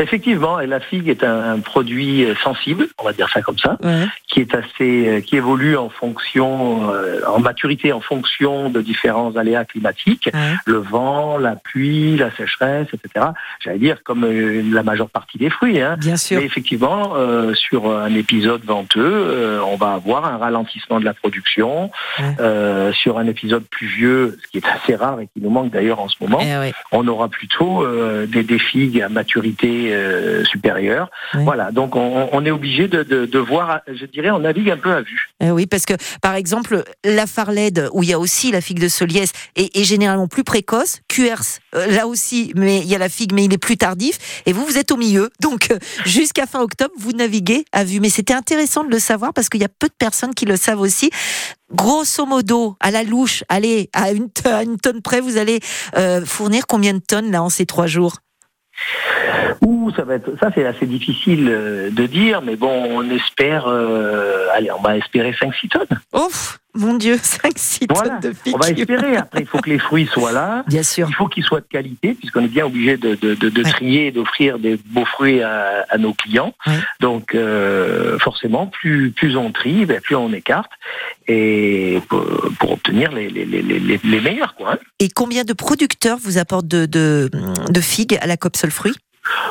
[0.00, 3.58] Effectivement, et la figue est un, un produit euh, sensible, on va dire ça comme
[3.58, 4.06] ça, ouais.
[4.28, 9.36] qui est assez, euh, qui évolue en fonction, euh, en maturité en fonction de différents
[9.36, 10.30] aléas climatiques.
[10.32, 10.40] Ouais.
[10.66, 13.26] le vent, la pluie, la sécheresse, etc.
[13.60, 15.80] J'allais dire comme euh, la majeure partie des fruits.
[15.80, 15.96] Hein.
[15.98, 16.38] Bien sûr.
[16.40, 21.90] Mais effectivement, euh, sur un épisode venteux, on va avoir un ralentissement de la production.
[22.18, 22.92] Ouais.
[22.92, 26.08] Sur un épisode pluvieux, ce qui est assez rare et qui nous manque d'ailleurs en
[26.08, 27.86] ce moment, Eh on aura plutôt
[28.26, 31.10] des, des figues à maturité euh, supérieure.
[31.34, 34.76] Voilà, donc on, on est obligé de, de, de voir, je dirais, on navigue un
[34.76, 35.28] peu à vue.
[35.40, 38.78] Eh oui, parce que par exemple, la farlède, où il y a aussi la figue
[38.80, 41.00] de Soliès, est, est généralement plus précoce.
[41.08, 44.42] QRS, euh, là aussi, mais il y a la figue, mais il est plus tardif.
[44.46, 45.30] Et vous, vous êtes au milieu.
[45.40, 48.00] Donc, euh, jusqu'à fin octobre, vous naviguez à vue.
[48.00, 50.56] Mais c'était intéressant de le savoir parce qu'il y a peu de personnes qui le
[50.56, 51.10] savent aussi.
[51.74, 55.60] Grosso modo, à la louche, allez, à une, to- à une tonne près, vous allez
[55.96, 58.18] euh, fournir combien de tonnes là en ces trois jours?
[59.60, 63.66] Ouh, ça va être, ça c'est assez difficile euh, de dire, mais bon, on espère,
[63.68, 66.00] euh, allez, on va espérer 5-6 tonnes.
[66.12, 68.54] Ouf, mon Dieu, 5-6 Voilà, tonnes de figues.
[68.54, 69.16] On va espérer.
[69.16, 70.64] Après, il faut que les fruits soient là.
[70.66, 71.06] Bien sûr.
[71.08, 73.70] Il faut qu'ils soient de qualité, puisqu'on est bien obligé de, de, de, de Ouais.
[73.70, 76.54] trier et d'offrir des beaux fruits à, à nos clients.
[76.66, 76.74] Ouais.
[77.00, 80.70] Donc, euh, forcément, plus, plus on trie, ben, plus on écarte,
[81.28, 82.24] et pour,
[82.58, 84.72] pour obtenir les, les, les, les, les meilleurs, quoi.
[84.74, 84.78] hein.
[84.98, 87.30] Et combien de producteurs vous apportent de, de,
[87.68, 88.96] de figues à la Copsol Fruits?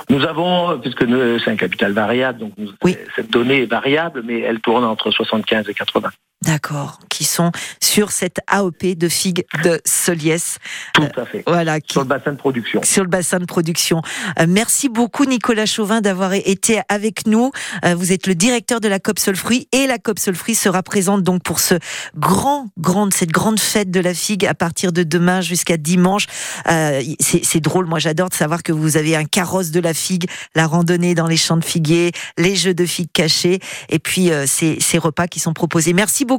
[0.10, 1.06] Nous avons, puisque
[1.44, 2.98] c'est un capital variable, donc nous- Oui.
[3.16, 6.10] cette donnée est variable, mais elle tourne entre 75 et 80.
[6.44, 10.58] D'accord, qui sont sur cette AOP de figues de Soliès.
[10.96, 11.44] Tout à fait.
[11.46, 12.82] Voilà, qui, Sur le bassin de production.
[12.82, 14.02] sur le bassin de production.
[14.40, 17.52] Euh, merci beaucoup Nicolas Chauvin d'avoir été avec nous.
[17.86, 21.22] Euh, vous êtes le directeur de la COP Solfruit et la COP Solfruit sera présente
[21.22, 21.76] donc pour ce
[22.18, 26.26] grand, grande, cette grande fête de la figue à partir de demain jusqu'à dimanche.
[26.68, 29.94] Euh, c'est c'est drôle, moi j'adore de savoir que vous avez un carrosse de la
[29.94, 30.26] figue,
[30.56, 34.48] la randonnée dans les champs de figuiers, les jeux de figues cachés et puis euh,
[34.48, 35.94] ces, ces repas qui sont proposés.
[35.94, 36.31] Merci beaucoup.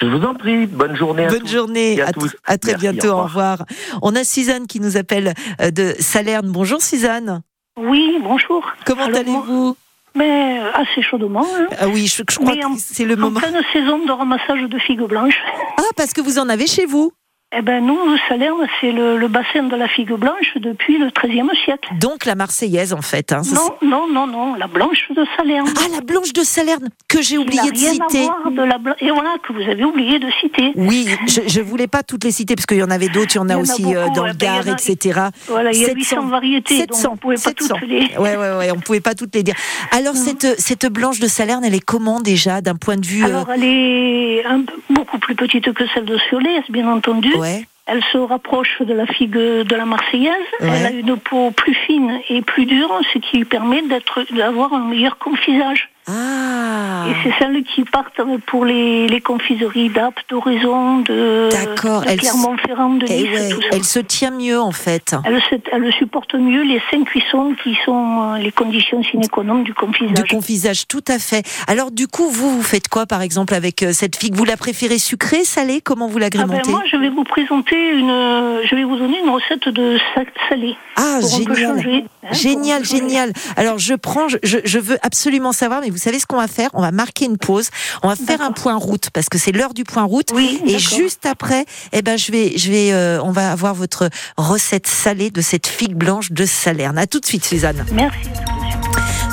[0.00, 1.48] Je vous en prie, bonne journée à Bonne tous.
[1.52, 2.36] journée, et à à, tous.
[2.44, 3.64] à très Merci, bientôt, au au revoir.
[4.02, 6.48] On a Suzanne qui nous appelle euh, de Salerne.
[6.50, 7.42] Bonjour Suzanne,
[7.78, 8.62] Oui, bonjour.
[8.84, 9.76] comment allez-vous?
[10.14, 11.46] Mais euh, assez chaudement.
[11.56, 11.66] Hein.
[11.78, 13.40] Ah oui, je, je crois en- que c'est le En moment.
[13.40, 15.38] pleine saison de ramassage de figues blanches.
[15.78, 17.12] Ah, parce que vous en avez chez vous.
[17.58, 17.96] Eh ben nous,
[18.28, 21.88] Salerne, c'est le, le bassin de la figue blanche depuis le XIIIe siècle.
[22.00, 23.32] Donc la Marseillaise en fait.
[23.32, 23.40] hein.
[23.54, 25.66] Non, non, non, non, la blanche de Salerne.
[25.78, 28.28] Ah, la blanche de Salerne que j'ai oublié de citer.
[28.44, 30.72] à de la Et voilà, que vous avez oublié de citer.
[30.76, 33.36] Oui, je, je voulais pas toutes les citer parce qu'il y en avait d'autres, il
[33.36, 34.68] y en a Il y en a aussi beaucoup, euh, dans ouais, le ben, Gard,
[34.68, 35.20] etc.
[35.48, 37.74] Voilà, il y a 700, 800 variétés, 700, donc on ne pouvait pas 700.
[37.80, 38.00] toutes les...
[38.18, 39.54] Ouais, ouais, ouais, on pouvait pas toutes les dire.
[39.92, 43.28] Alors cette cette blanche de Salerne, elle est comment déjà d'un point de vue euh,
[43.28, 47.32] Alors, elle est un beaucoup plus petite que celle de Solès, bien entendu.
[47.34, 47.45] Ouais.
[47.86, 50.32] Elle se rapproche de la figue de la Marseillaise.
[50.60, 50.68] Ouais.
[50.68, 54.88] Elle a une peau plus fine et plus dure, ce qui permet d'être, d'avoir un
[54.88, 55.88] meilleur confisage.
[56.08, 57.06] Ah.
[57.08, 63.06] Et c'est celles qui partent pour les, les confiseries d'Apt, d'Horizon, de, de Clermont-Ferrand, de
[63.08, 63.68] Eh Nice, ouais, tout ça.
[63.72, 65.14] elle se tient mieux en fait.
[65.24, 69.44] Elle, se- elle supporte mieux les cinq cuissons qui sont euh, les conditions sine qua
[69.44, 70.14] non du confisage.
[70.14, 71.44] Du confisage, tout à fait.
[71.68, 74.34] Alors du coup, vous, vous faites quoi par exemple avec euh, cette figue?
[74.34, 75.80] Vous la préférez sucrée, salée?
[75.80, 76.70] Comment vous Ah ben, l'agrémentez?
[76.70, 80.76] moi, je vais vous présenter une, je vais vous donner une recette de sa- salé.
[80.96, 81.56] Ah, génial.
[81.76, 83.32] changer, hein, Génial, génial.
[83.56, 86.70] Alors je prends, je- je veux absolument savoir, mais vous savez ce qu'on va faire?
[86.74, 87.70] On va marquer une pause,
[88.02, 90.30] on va faire un point route parce que c'est l'heure du point route.
[90.34, 94.08] Oui, Et juste après, eh ben je vais, je vais, euh, on va avoir votre
[94.36, 96.98] recette salée de cette figue blanche de Salerne.
[96.98, 97.84] À tout de suite, Suzanne.
[97.92, 98.28] Merci.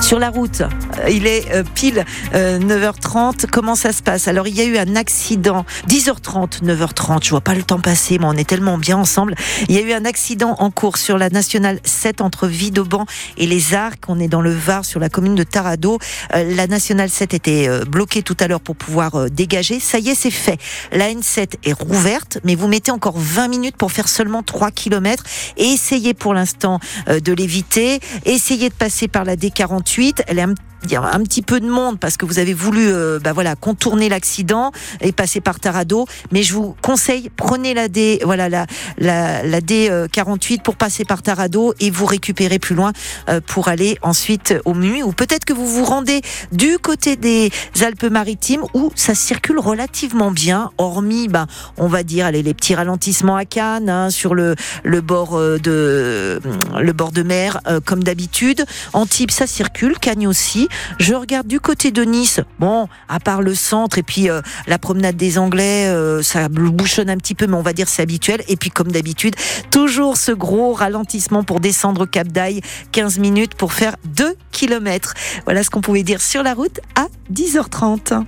[0.04, 2.04] Sur la route, euh, il est euh, pile
[2.36, 3.46] euh, 9h30.
[3.50, 4.28] Comment ça se passe?
[4.28, 5.66] Alors, il y a eu un accident.
[5.88, 7.24] 10h30, 9h30.
[7.24, 9.34] Je vois pas le temps passer, mais on est tellement bien ensemble.
[9.70, 13.06] Il y a eu un accident en cours sur la nationale 7 entre Vidauban
[13.38, 14.02] et les Arcs.
[14.10, 16.00] On est dans le Var, sur la commune de Tarado.
[16.36, 19.80] Euh, la nationale 7 était euh, bloquée tout à l'heure pour pouvoir euh, dégager.
[19.80, 20.60] Ça y est, c'est fait.
[20.92, 25.24] La N7 est rouverte, mais vous mettez encore 20 minutes pour faire seulement 3 km.
[25.56, 28.02] Et essayez pour l'instant euh, de l'éviter.
[28.26, 29.93] Essayez de passer par la D48.
[30.28, 30.56] Elle est un
[30.96, 34.10] a un petit peu de monde parce que vous avez voulu euh, bah voilà contourner
[34.10, 36.06] l'accident et passer par Tarado.
[36.32, 38.66] Mais je vous conseille prenez la D voilà la
[38.98, 42.92] la, la D euh, 48 pour passer par Tarado et vous récupérez plus loin
[43.30, 47.52] euh, pour aller ensuite au MU ou peut-être que vous vous rendez du côté des
[47.82, 53.36] Alpes-Maritimes où ça circule relativement bien hormis ben on va dire allez les petits ralentissements
[53.36, 56.42] à Cannes hein, sur le le bord euh, de
[56.80, 58.66] le bord de mer euh, comme d'habitude.
[58.94, 60.68] Antibes ça circule Cagnes aussi
[61.00, 62.40] je regarde du côté de Nice.
[62.60, 67.10] Bon, à part le centre et puis euh, la promenade des Anglais, euh, ça bouchonne
[67.10, 68.44] un petit peu, mais on va dire c'est habituel.
[68.48, 69.36] Et puis comme d'habitude,
[69.72, 75.14] toujours ce gros ralentissement pour descendre au Cap d'Aille, 15 minutes pour faire 2 km.
[75.46, 78.24] Voilà ce qu'on pouvait dire sur la route à 10h30.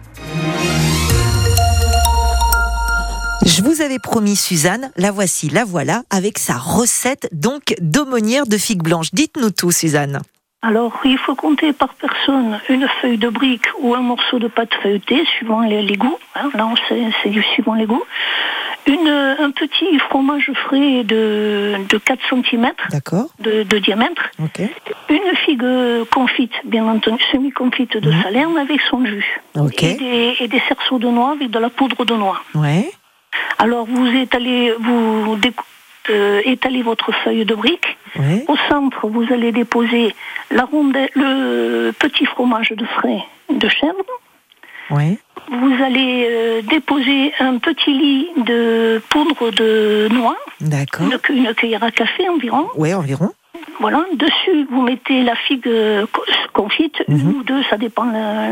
[3.46, 8.58] Je vous avais promis Suzanne, la voici, la voilà, avec sa recette donc d'aumônière de
[8.58, 9.14] figues blanches.
[9.14, 10.20] Dites-nous tout Suzanne.
[10.68, 14.74] Alors, il faut compter par personne une feuille de brique ou un morceau de pâte
[14.82, 16.18] feuilletée, suivant les, les goûts.
[16.36, 16.50] hein.
[16.56, 16.68] là,
[17.24, 18.04] c'est du suivant les goûts.
[18.88, 22.72] Une, un petit fromage frais de, de 4 cm
[23.40, 24.24] de, de diamètre.
[25.10, 25.66] Une figue
[26.12, 29.40] confite, bien entendu, semi-confite de Salerne avec son jus.
[29.92, 32.42] Et, des, et des cerceaux de noix avec de la poudre de noix.
[32.56, 32.92] Ouais.
[33.60, 35.36] Alors, vous étalez, vous
[36.10, 37.98] euh, étalez votre feuille de brique.
[38.48, 40.16] Au centre, vous allez déposer
[40.52, 44.06] la rondelle, le petit fromage de frais de chèvre.
[45.50, 51.06] Vous allez euh, déposer un petit lit de poudre de noix, D'accord.
[51.12, 52.68] une, cu- une cuillère à café environ.
[52.76, 53.32] Ouais, environ.
[53.80, 54.06] Voilà.
[54.14, 57.20] Dessus, vous mettez la figue euh, co- confite, Mhm.
[57.20, 58.48] une ou deux, ça dépend la,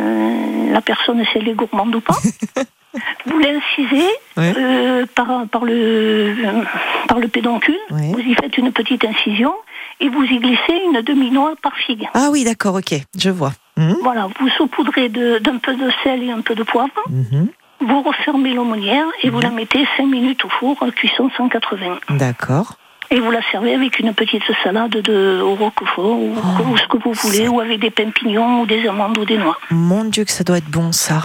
[0.71, 2.17] la personne si elle est gourmande ou pas.
[3.25, 6.63] vous l'incisez euh, par, par, le, euh,
[7.08, 7.77] par le pédoncule.
[7.89, 9.53] Vous y faites une petite incision
[9.99, 12.08] et vous y glissez une demi-noix par figue.
[12.13, 13.53] Ah oui, d'accord, ok, je vois.
[13.77, 13.95] Mhm.
[14.03, 16.91] Voilà, vous saupoudrez d'un peu de sel et un peu de poivre.
[17.10, 17.47] Mhm.
[17.86, 21.99] Vous refermez l'aumônière et vous la mettez 5 minutes au four, à cuisson 180.
[22.12, 22.75] D'accord.
[23.12, 26.88] Et vous la servez avec une petite salade de, au roquefort ou, Oh, ou ce
[26.88, 29.58] que vous voulez, ou avec des champignons ou des amandes ou des noix.
[29.69, 31.23] Mon Dieu, que ça doit être bon, ça.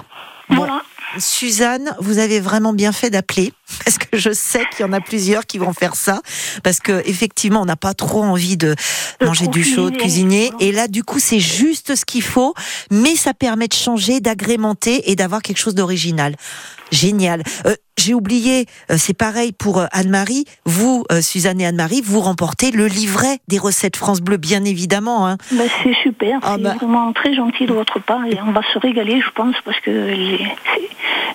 [0.50, 0.83] Bon, Voilà.
[1.18, 3.53] Suzanne, vous avez vraiment bien fait d'appeler
[3.85, 6.21] parce que je sais qu'il y en a plusieurs qui vont faire ça
[6.62, 8.75] parce que effectivement, on n'a pas trop envie de,
[9.21, 12.55] De manger du chaud, de cuisiner et là du coup, c'est juste ce qu'il faut,
[12.90, 16.37] mais ça permet de changer, d'agrémenter et d'avoir quelque chose d'original.
[16.90, 17.42] Génial.
[17.66, 20.44] Euh, J'ai oublié, euh, c'est pareil pour euh, Anne-Marie.
[20.64, 25.27] Vous, euh, Suzanne et Anne-Marie, vous remportez le livret des recettes France Bleu, bien évidemment.
[25.27, 25.37] Hein.
[25.53, 26.74] Bah, c'est super, Ah c'est bah.
[26.77, 29.90] vraiment très gentil de votre part et on va se régaler, je pense, parce que
[29.90, 30.46] les-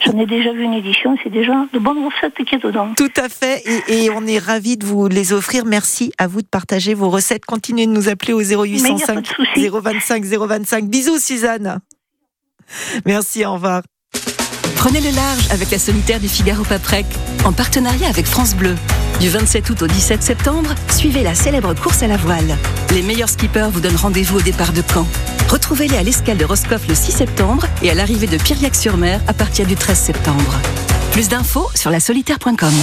[0.06, 2.94] j'en ai déjà vu une édition, c'est déjà de bonnes recettes qu'il y a dedans.
[2.96, 5.66] Tout à fait, et, et on est ravis de vous les offrir.
[5.66, 7.46] Merci à vous de partager vos recettes.
[7.46, 8.56] Continuez de nous appeler au Mais il
[8.96, 9.68] n'y a pas 0805 de souci.
[9.70, 10.86] 025 025.
[10.86, 11.80] Bisous Suzanne.
[13.06, 13.84] Merci, au revoir.
[14.84, 17.06] Prenez le large avec la solitaire du Figaro Paprec,
[17.46, 18.76] en partenariat avec France Bleu.
[19.22, 22.58] Du 27 août au 17 septembre, suivez la célèbre course à la voile.
[22.92, 25.08] Les meilleurs skippers vous donnent rendez-vous au départ de Caen.
[25.48, 29.66] Retrouvez-les à l'escale de Roscoff le 6 septembre et à l'arrivée de Piriac-sur-Mer à partir
[29.66, 30.60] du 13 septembre.
[31.14, 32.74] Plus d'infos sur la solitaire.com.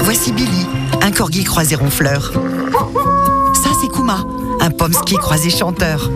[0.00, 0.66] Voici Billy,
[1.02, 2.32] un corgi croisé ronfleur.
[2.32, 4.24] Ça, c'est Kuma,
[4.60, 6.10] un pomsky croisé chanteur.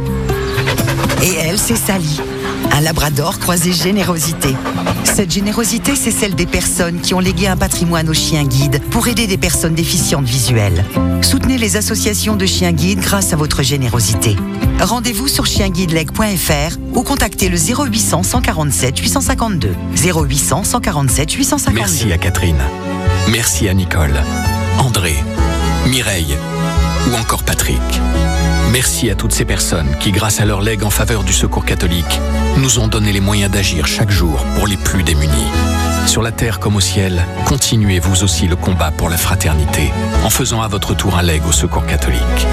[1.23, 2.21] Et elle, c'est Sally,
[2.73, 4.55] un labrador croisé générosité.
[5.05, 9.09] Cette générosité, c'est celle des personnes qui ont légué un patrimoine aux chiens guides pour
[9.09, 10.85] aider des personnes déficientes visuelles.
[11.23, 14.37] Soutenez les associations de chiens guides grâce à votre générosité.
[14.81, 19.75] Rendez-vous sur chienguideleg.fr ou contactez le 0800 147 852.
[19.97, 21.79] 0800 147 852.
[21.81, 22.63] Merci à Catherine.
[23.31, 24.15] Merci à Nicole,
[24.79, 25.15] André,
[25.87, 26.37] Mireille
[27.11, 27.81] ou encore Patrick.
[28.73, 32.21] Merci à toutes ces personnes qui, grâce à leur legs en faveur du secours catholique,
[32.59, 35.47] nous ont donné les moyens d'agir chaque jour pour les plus démunis.
[36.07, 39.91] Sur la terre comme au ciel, continuez vous aussi le combat pour la fraternité
[40.25, 42.47] en faisant à votre tour un leg au secours catholique.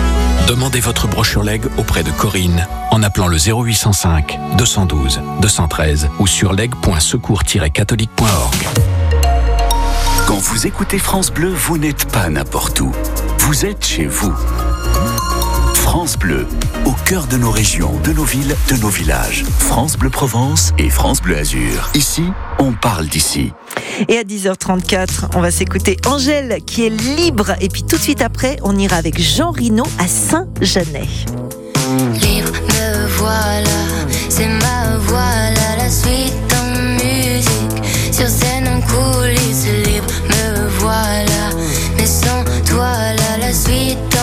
[0.47, 6.53] Demandez votre brochure leg auprès de Corinne en appelant le 0805 212 213 ou sur
[6.53, 8.67] leg.secours-catholique.org.
[10.27, 12.91] Quand vous écoutez France Bleu, vous n'êtes pas n'importe où.
[13.39, 14.33] Vous êtes chez vous.
[15.97, 16.45] France Bleu,
[16.83, 19.45] au cœur de nos régions, de nos villes, de nos villages.
[19.59, 21.89] France Bleu Provence et France Bleu Azur.
[21.93, 22.25] Ici,
[22.59, 23.53] on parle d'ici.
[24.09, 27.55] Et à 10h34, on va s'écouter Angèle qui est libre.
[27.61, 31.07] Et puis tout de suite après, on ira avec Jean Rino à Saint-Genès.
[32.21, 33.63] Libre, me voilà,
[34.27, 39.67] c'est ma voilà, la suite en musique, sur scène en coulisses.
[39.85, 41.55] Libre, me voilà,
[41.97, 44.14] mais sans toi là, la suite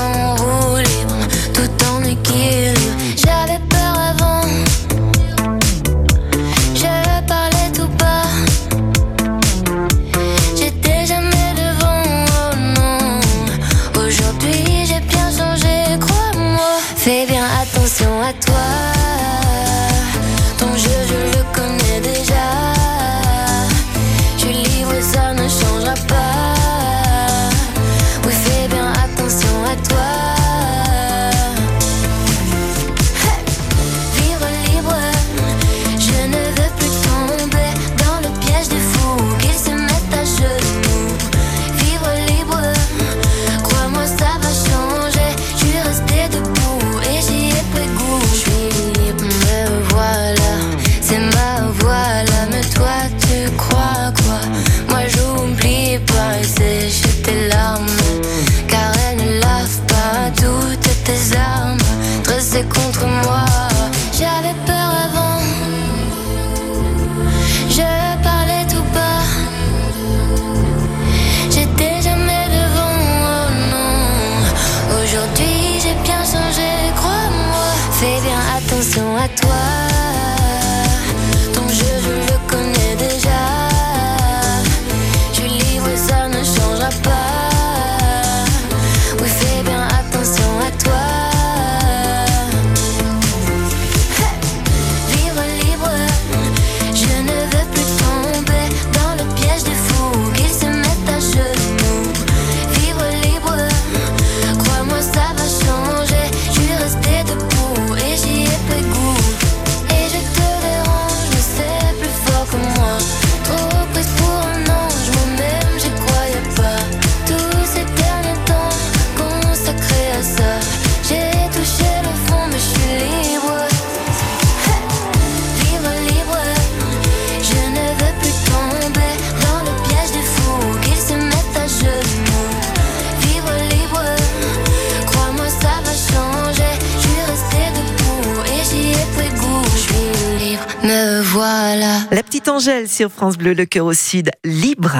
[142.13, 144.99] La petite Angèle sur France Bleu, le cœur au sud, libre.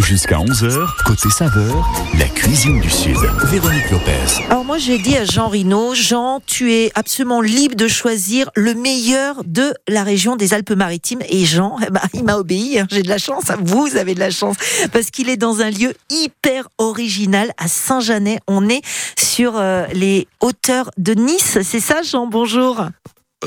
[0.00, 1.88] Jusqu'à 11h, côté saveur,
[2.18, 3.16] la cuisine du Sud.
[3.44, 4.44] Véronique Lopez.
[4.50, 8.74] Alors moi j'ai dit à Jean Rino, Jean, tu es absolument libre de choisir le
[8.74, 11.22] meilleur de la région des Alpes-Maritimes.
[11.30, 12.86] Et Jean, eh ben, il m'a obéi, hein.
[12.90, 14.56] j'ai de la chance, vous avez de la chance,
[14.92, 18.38] parce qu'il est dans un lieu hyper original à Saint-Janet.
[18.48, 18.82] On est
[19.18, 22.84] sur euh, les hauteurs de Nice, c'est ça Jean Bonjour.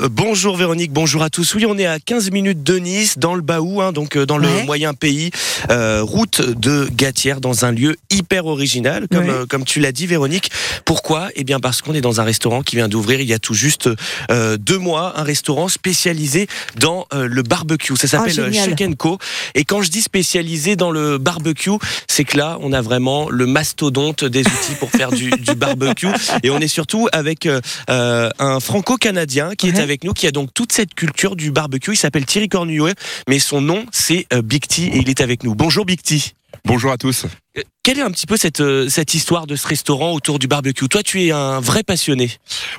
[0.00, 1.54] Euh, bonjour Véronique, bonjour à tous.
[1.54, 4.38] Oui, on est à 15 minutes de Nice, dans le Baou, hein, donc euh, dans
[4.38, 4.64] le Ouais.
[4.64, 5.30] moyen pays,
[5.70, 9.30] euh, route de Gatière, dans un lieu hyper original, comme, Ouais.
[9.30, 10.50] euh, comme tu l'as dit Véronique.
[10.84, 11.28] Pourquoi?
[11.36, 13.54] Eh bien parce qu'on est dans un restaurant qui vient d'ouvrir il y a tout
[13.54, 13.88] juste
[14.32, 17.96] euh, deux mois, un restaurant spécialisé dans euh, le barbecue.
[17.96, 18.52] Ça s'appelle.
[18.52, 19.18] Shake Co.
[19.54, 21.70] Et quand je dis spécialisé dans le barbecue,
[22.08, 26.08] c'est que là, on a vraiment le mastodonte des outils pour faire du, du barbecue.
[26.42, 27.48] Et on est surtout avec
[27.86, 29.83] un franco-canadien qui est.
[29.84, 31.92] avec nous, qui a donc toute cette culture du barbecue.
[31.92, 32.94] Il s'appelle Thierry Cornuet,
[33.28, 35.54] mais son nom, c'est euh, Big T et il est avec nous.
[35.54, 36.18] Bonjour Big T.
[36.64, 37.26] Bonjour à tous.
[37.56, 40.46] Euh, Quelle est un petit peu cette, euh, cette histoire de ce restaurant autour du
[40.46, 40.88] barbecue?
[40.88, 42.30] Toi, tu es un vrai passionné.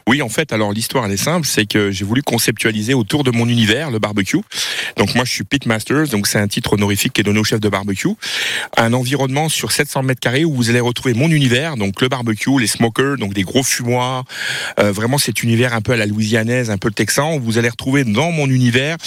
[0.08, 3.32] Oui, en fait, alors l'histoire elle est simple, c'est que j'ai voulu conceptualiser autour de
[3.32, 4.42] mon univers le barbecue.
[4.98, 7.44] Donc moi, je suis Pit Masters, donc c'est un titre honorifique qui est donné au
[7.44, 8.10] chef de barbecue.
[8.78, 12.60] Un environnement sur 700 mètres carrés où vous allez retrouver mon univers, donc le barbecue,
[12.60, 14.26] les smokers, donc des gros fumoirs.
[14.80, 17.36] Euh, vraiment cet univers un peu à la louisianaise, un peu le texan.
[17.36, 18.98] Où vous allez retrouver dans mon univers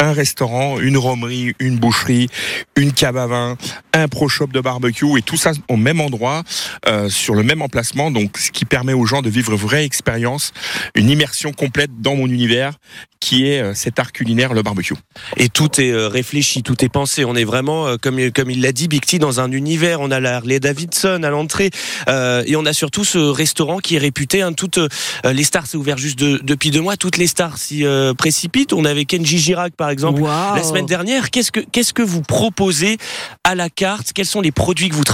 [0.00, 2.28] un restaurant, une romerie, une boucherie,
[2.76, 3.56] une cave à vin,
[3.92, 6.42] un pro shop de barbecue et tout ça au même endroit,
[6.88, 8.10] euh, sur le même emplacement.
[8.10, 10.52] Donc ce qui permet aux gens de vivre une vraie expérience,
[10.94, 12.72] une immersion complète dans mon univers
[13.18, 14.94] qui est euh, cet art culinaire, le barbecue.
[15.38, 17.24] Et tout est euh, réfléchi, tout est pensé.
[17.24, 20.00] On est vraiment, euh, comme, comme il l'a dit, Big T, dans un univers.
[20.02, 21.70] On a la Harley Davidson à l'entrée.
[22.08, 24.42] euh, et on a surtout ce restaurant qui est réputé.
[24.42, 24.88] Hein, toutes euh,
[25.24, 26.96] les stars, c'est ouvert juste de- depuis deux mois.
[26.98, 28.74] Toutes les stars s'y euh, précipitent.
[28.74, 31.30] On avait Kenji Girac, par exemple, la semaine dernière.
[31.30, 32.98] Qu'est-ce que, qu'est-ce que vous proposez
[33.44, 34.12] à la carte?
[34.12, 35.04] Quels sont les produits que vous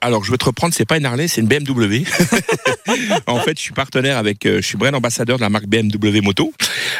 [0.00, 2.02] Alors je vais te reprendre, c'est pas une Harley, c'est une BMW.
[3.26, 6.20] en fait, je suis partenaire avec, euh, je suis brand ambassadeur de la marque BMW
[6.22, 6.52] Moto.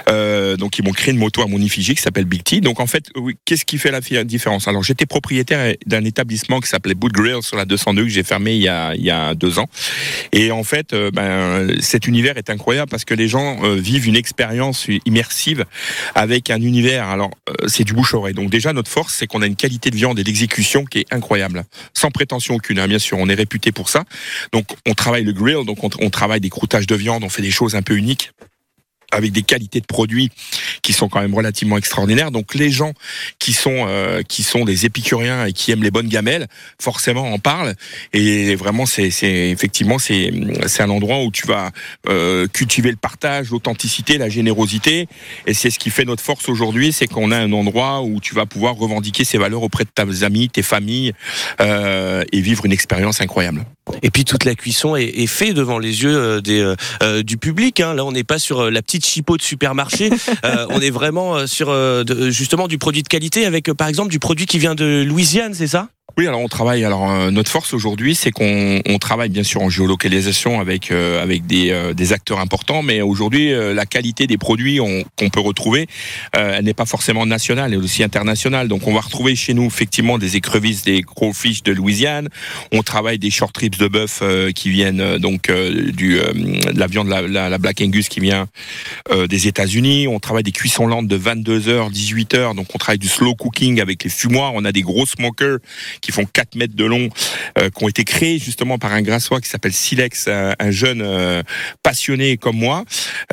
[0.09, 2.61] Euh, donc ils m'ont créé une moto à mon effigie qui s'appelle Big T.
[2.61, 4.68] Donc en fait, oui, qu'est-ce qui fait la différence?
[4.68, 8.55] Alors j'étais propriétaire d'un établissement qui s'appelait Boot Grill sur la 202 que j'ai fermé
[8.55, 9.68] il y a, deux ans.
[10.32, 14.07] Et en fait, euh, ben, cet univers est incroyable parce que les gens euh, vivent
[14.07, 15.64] une expérience immersive
[16.14, 17.09] avec un univers.
[17.09, 18.34] Alors euh, c'est du bouche-oreille.
[18.34, 21.12] Donc déjà notre force, c'est qu'on a une qualité de viande et d'exécution qui est
[21.12, 21.64] incroyable,
[21.95, 22.79] sans prétention aucune.
[22.79, 24.05] hein, bien sûr, on est réputé pour ça.
[24.53, 27.43] Donc on travaille le grill, donc on, on travaille des croûtages de viande, on fait
[27.43, 28.33] des choses un peu uniques
[29.11, 30.31] avec des qualités de produits
[30.83, 32.31] qui sont quand même relativement extraordinaires.
[32.31, 32.93] Donc les gens
[33.39, 36.47] qui sont euh, qui sont des épicuriens et qui aiment les bonnes gamelles,
[36.81, 37.75] forcément en parlent.
[38.13, 39.11] Et vraiment, c'est
[39.51, 40.33] effectivement c'est
[40.67, 41.71] c'est un endroit où tu vas
[42.09, 45.09] euh, cultiver le partage, l'authenticité, la générosité.
[45.47, 48.35] Et c'est ce qui fait notre force aujourd'hui, c'est qu'on a un endroit où tu
[48.35, 51.13] vas pouvoir revendiquer ces valeurs auprès de tes amis, tes familles
[51.61, 53.65] euh, et vivre une expérience incroyable.
[54.03, 57.22] Et puis toute la cuisson est, est faite devant les yeux euh, des, euh, euh,
[57.22, 57.80] du public.
[57.80, 57.95] Hein.
[57.95, 60.11] Là, on n'est pas sur la petite chipot de supermarché.
[60.45, 64.11] Euh, on est vraiment sur euh, de- justement du produit de qualité avec, par exemple,
[64.11, 65.89] du produit qui vient de Louisiane, c'est ça?
[66.19, 66.85] Oui, alors on travaille.
[66.85, 71.23] Alors euh, notre force aujourd'hui, c'est qu'on on travaille bien sûr en géolocalisation avec euh,
[71.23, 75.31] avec des, euh, des acteurs importants, mais aujourd'hui euh, la qualité des produits on- qu'on
[75.31, 75.87] peut retrouver,
[76.37, 78.66] euh, elle n'est pas forcément nationale, elle est aussi internationale.
[78.66, 82.29] Donc on va retrouver chez nous effectivement des écrevisses, des crawfish de Louisiane.
[82.73, 87.07] On travaille des short ribs de bœuf euh, qui viennent donc du de la viande
[87.07, 88.49] la, la, la Black Angus qui vient
[89.29, 90.09] des États-Unis.
[90.09, 92.55] On travaille des cuissons lentes de 22 heures, 18 heures.
[92.57, 94.51] Donc on travaille du slow cooking avec les fumoirs.
[94.57, 95.59] On a des gros smokers
[96.01, 97.09] qui font 4 mètres de long,
[97.59, 101.03] euh, qui ont été créés justement par un grassois qui s'appelle Silex, un, un jeune
[101.03, 101.43] euh,
[101.83, 102.85] passionné comme moi.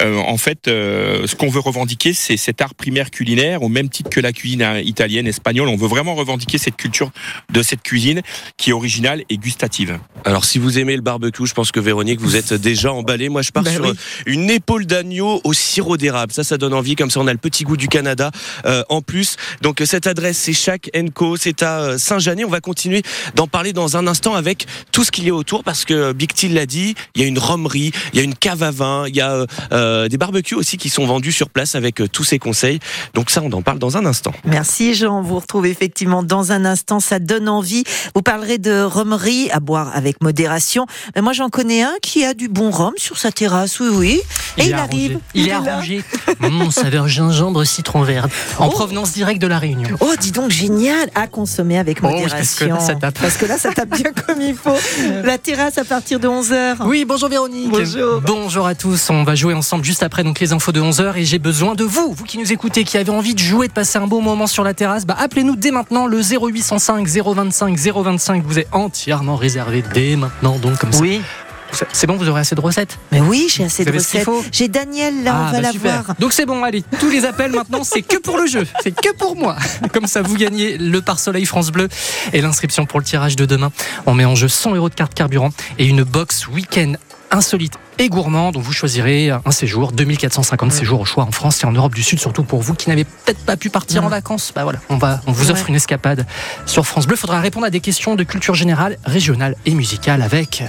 [0.01, 3.89] Euh, en fait, euh, ce qu'on veut revendiquer, c'est cet art primaire culinaire, au même
[3.89, 5.67] titre que la cuisine italienne, espagnole.
[5.67, 7.11] On veut vraiment revendiquer cette culture
[7.51, 8.21] de cette cuisine
[8.57, 9.99] qui est originale et gustative.
[10.23, 13.29] Alors, si vous aimez le barbecue, je pense que Véronique, vous êtes déjà emballé.
[13.29, 13.93] Moi, je pars Ben sur oui.
[14.25, 16.33] une épaule d'agneau au sirop d'érable.
[16.33, 16.95] Ça, ça donne envie.
[16.95, 18.31] Comme ça, on a le petit goût du Canada
[18.65, 19.35] euh, en plus.
[19.61, 21.37] Donc, cette adresse, c'est Chac Co.
[21.37, 22.45] C'est à euh, Saint-Janet.
[22.45, 23.03] On va continuer
[23.35, 26.33] d'en parler dans un instant avec tout ce qu'il y a autour parce que Big
[26.33, 26.95] T l'a dit.
[27.15, 29.45] Il y a une romerie, il y a une cave à vin, il y a
[29.71, 32.79] euh, des barbecues aussi qui sont vendus sur place avec euh, tous ces conseils.
[33.13, 34.33] Donc, ça, on en parle dans un instant.
[34.43, 37.83] Merci Jean, on vous retrouve effectivement dans un instant, ça donne envie.
[38.15, 40.87] Vous parlerez de romerie à boire avec modération.
[41.15, 44.21] Mais moi j'en connais un qui a du bon rhum sur sa terrasse, oui oui.
[44.57, 45.11] Et il, arrive.
[45.11, 45.19] arrangé.
[45.33, 46.03] Il, est, arrangé.
[46.39, 48.27] Mmh, saveur gingembre citron vert.
[48.57, 48.69] En Oh.
[48.71, 49.89] provenance directe de la Réunion.
[49.99, 52.37] Oh dis donc génial, à consommer avec Oh, modération.
[52.45, 53.19] Attention, Parce que là, ça tape.
[53.19, 54.75] Parce que là, ça tape bien comme il faut.
[55.23, 56.77] La terrasse à partir de 11h.
[56.85, 57.69] Oui, bonjour Véronique.
[57.69, 58.21] Bonjour.
[58.21, 59.09] Bonjour à tous.
[59.09, 61.83] On va jouer ensemble juste après donc les infos de 11h et j'ai besoin de
[61.83, 64.47] vous, vous qui nous écoutez, qui avez envie de jouer, de passer un beau moment
[64.47, 65.05] sur la terrasse.
[65.05, 68.43] Bah, appelez-nous dès maintenant le 0805 025 025.
[68.45, 71.01] Vous êtes entièrement réservé dès maintenant, donc comme ça.
[71.01, 71.21] Oui.
[71.91, 74.27] C'est bon, vous aurez assez de recettes Mais oui, j'ai assez Vous de recettes.
[74.51, 76.03] J'ai Daniel, là, Ah, on va bah, la super.
[76.03, 76.15] voir.
[76.19, 79.13] Donc c'est bon, allez, tous les appels maintenant, c'est que pour le jeu, c'est que
[79.17, 79.57] pour moi.
[79.93, 81.89] Comme ça, vous gagnez le pare-soleil France Bleu
[82.33, 83.71] et l'inscription pour le tirage de demain.
[84.05, 86.93] On met en jeu 100 euros de carte carburant et une box week-end
[87.31, 91.65] insolite et gourmand dont vous choisirez un séjour, 2450 séjours au choix en France et
[91.65, 94.51] en Europe du Sud, surtout pour vous qui n'avez peut-être pas pu partir en vacances.
[94.55, 95.69] Bah voilà, on, va, on vous offre Ouais.
[95.69, 96.25] une escapade
[96.65, 97.15] sur France Bleu.
[97.15, 100.61] Il faudra répondre à des questions de culture générale, régionale et musicale avec...
[100.61, 100.65] euh,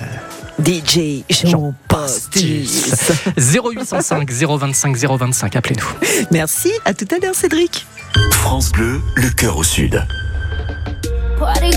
[0.64, 3.12] DJ Jean Pastis.
[3.36, 5.86] 0805 025 025, appelez-nous.
[6.30, 7.86] Merci, à tout à l'heure Cédric.
[8.30, 10.02] France Bleu, le cœur au sud.
[11.38, 11.76] Party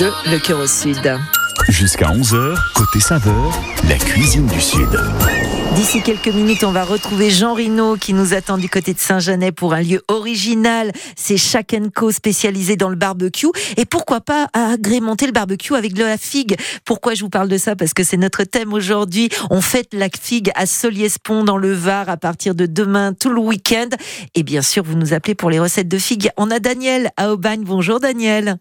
[0.00, 1.14] Le cœur au sud.
[1.68, 3.52] Jusqu'à 11h, côté saveur,
[3.86, 4.88] la cuisine du Sud.
[5.74, 9.54] D'ici quelques minutes, on va retrouver Jean Rino qui nous attend du côté de Saint-Janet
[9.54, 10.92] pour un lieu original.
[11.16, 13.48] C'est Shack Co spécialisé dans le barbecue.
[13.76, 16.56] Et pourquoi pas agrémenter le barbecue avec de la figue?
[16.86, 17.76] Pourquoi je vous parle de ça?
[17.76, 19.28] Parce que c'est notre thème aujourd'hui.
[19.50, 23.40] On fête la figue à Soliespont dans le Var à partir de demain tout le
[23.40, 23.90] week-end.
[24.34, 26.30] Et bien sûr, vous nous appelez pour les recettes de figues.
[26.38, 27.64] On a Daniel à Aubagne.
[27.64, 28.58] Bonjour Daniel.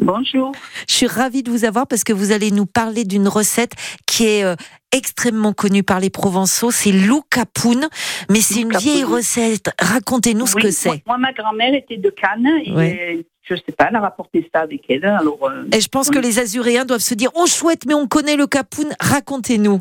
[0.00, 0.52] Bonjour.
[0.88, 3.72] Je suis ravie de vous avoir parce que vous allez nous parler d'une recette
[4.06, 4.54] qui est euh,
[4.92, 6.70] extrêmement connue par les Provençaux.
[6.70, 7.88] C'est loucapoun,
[8.30, 9.70] mais c'est une vieille recette.
[9.80, 11.02] Racontez-nous ce que c'est.
[11.06, 14.82] Moi, ma grand-mère était de Cannes et je sais pas, elle a rapporté ça avec
[14.88, 15.04] elle.
[15.04, 17.94] Alors, euh, Et je pense on- que les Azuréens doivent se dire Oh chouette, mais
[17.94, 18.88] on connaît le capoun.
[19.00, 19.80] Racontez-nous.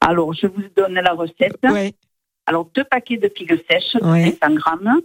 [0.00, 1.58] Alors, je vous donne la recette.
[2.46, 4.36] Alors, deux paquets de figues sèches, de Ouais.
[4.40, 5.00] 500 grammes,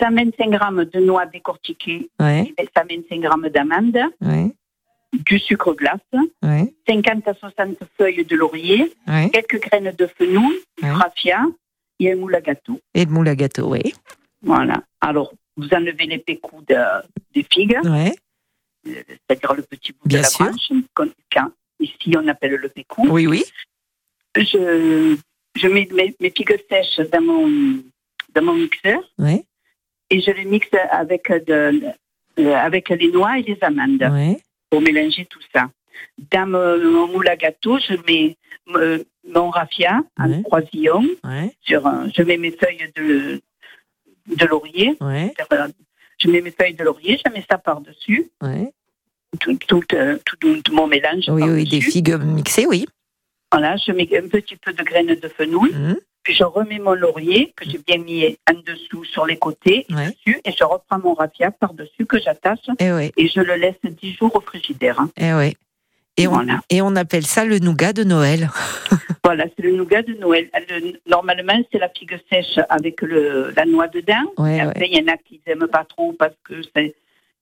[0.00, 2.52] 125 grammes de noix décortiquées, Ouais.
[2.58, 4.50] et 125 grammes d'amandes, Ouais.
[5.12, 6.00] du sucre glace,
[6.42, 6.72] Ouais.
[6.88, 8.92] 50 à 60 feuilles de laurier,
[9.32, 11.44] quelques graines de fenouil, du raffia
[12.00, 12.80] et un moule à gâteau.
[12.94, 13.94] Et de moule à gâteau, oui.
[14.42, 14.82] Voilà.
[15.00, 16.74] Alors, vous enlevez les pécous de-
[17.32, 18.10] des figues, euh,
[18.84, 20.46] c'est-à-dire le petit bout Bien de la sûr.
[20.46, 20.70] branche,
[21.80, 23.06] ici on appelle le pécou.
[23.08, 23.44] Oui, oui.
[24.36, 25.16] Je,
[25.54, 27.82] je mets mes, mes figues sèches dans mon,
[28.34, 29.44] dans mon mixeur Ouais.
[30.10, 31.82] Et je les mixe avec, de,
[32.38, 34.36] euh, avec les noix et les amandes Ouais.
[34.70, 35.70] pour mélanger tout ça.
[36.30, 38.36] Dans mon, moule à gâteau, je mets
[38.74, 38.98] euh,
[39.28, 41.04] mon raffia en croisillon.
[41.24, 41.52] Ouais.
[41.62, 43.40] Sur, un- je mets mes feuilles de,
[44.36, 44.96] de laurier.
[46.18, 48.30] Je mets mes feuilles de laurier, je mets ça par-dessus.
[48.42, 48.72] Ouais.
[49.40, 51.24] Tout, tout, euh, tout, tout mon mélange.
[51.28, 52.86] Oui, oui, des figues mixées, oui.
[53.50, 55.72] Voilà, je mets un petit peu de graines de fenouil.
[55.72, 55.96] Mmh.
[56.24, 59.94] Puis je remets mon laurier que j'ai bien mis en dessous, sur les côtés, et
[59.94, 60.06] Ouais.
[60.08, 63.12] dessus, et je reprends mon raffia par-dessus que j'attache Eh ouais.
[63.16, 64.98] et je le laisse 10 jours au frigidaire.
[65.00, 65.10] hein.
[65.18, 65.54] Eh ouais.
[66.16, 68.48] Et on, et on appelle ça le nougat de Noël.
[69.24, 70.50] Voilà, c'est le nougat de Noël.
[70.68, 74.22] Le- normalement, c'est la figue sèche avec le, la noix dedans.
[74.36, 76.94] Ouais, Et après, il y en a qui n'aiment pas trop parce que c'est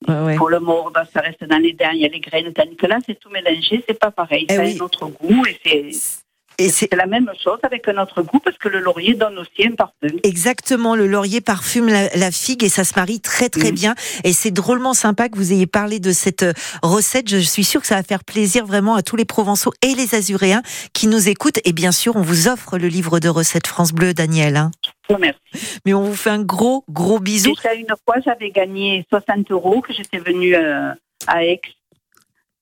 [0.08, 0.36] Ouais, ouais.
[0.36, 2.86] pour le mordre, ça reste dans les dents, il y a les graines, tandis que
[2.86, 4.46] là, c'est tout mélangé, c'est pas pareil.
[4.48, 4.72] Eh ça oui.
[4.78, 6.21] a un autre goût et c'est.
[6.58, 9.66] Et c'est la même chose avec un autre goût parce que le laurier donne aussi
[9.66, 10.08] un parfum.
[10.22, 13.74] Exactement, le laurier parfume la, la figue et ça se marie très très Mm.
[13.74, 13.94] bien.
[14.24, 17.28] Et c'est drôlement sympa que vous ayez parlé de cette euh, recette.
[17.30, 20.14] Je suis sûre que ça va faire plaisir vraiment à tous les Provençaux et les
[20.14, 21.58] Azuréens qui nous écoutent.
[21.64, 24.56] Et bien sûr, on vous offre le livre de recettes France Bleu, Daniel.
[24.56, 24.70] hein.
[25.18, 25.38] Merci.
[25.84, 27.54] Mais on vous fait un gros gros bisou.
[27.54, 30.90] Déjà une fois, j'avais gagné 60 euros que j'étais venue euh,
[31.26, 31.60] à Aix.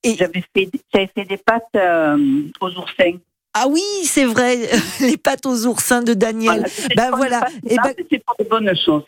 [0.02, 2.16] Et j'avais fait, fait des pâtes euh,
[2.60, 3.18] aux oursins.
[3.52, 4.70] Ah oui, c'est vrai,
[5.00, 6.64] les pâtes aux oursins de Daniel.
[6.96, 7.44] ben voilà.
[7.68, 9.02] Et ben, c'est pour de bonnes choses.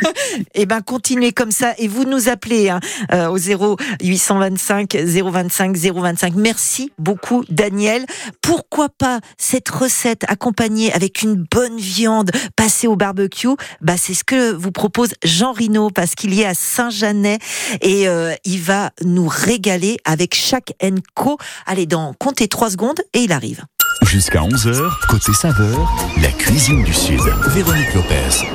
[0.54, 2.80] et ben continuez comme ça et vous nous appelez hein,
[3.12, 6.34] euh, au 0 825 025 025.
[6.34, 8.06] Merci beaucoup Daniel.
[8.42, 13.54] Pourquoi pas cette recette accompagnée avec une bonne viande passée au barbecue?
[13.82, 17.40] Bah c'est ce que vous propose Jean Rino parce qu'il y est à Saint-Janet
[17.82, 21.38] et euh, il va nous régaler avec chaque Enco.
[21.66, 23.64] Allez dans comptez 3 secondes et il arrive.
[24.02, 25.92] Jusqu'à 11h, côté saveur,
[26.22, 27.20] la cuisine du Sud.
[27.48, 28.46] Véronique Lopez.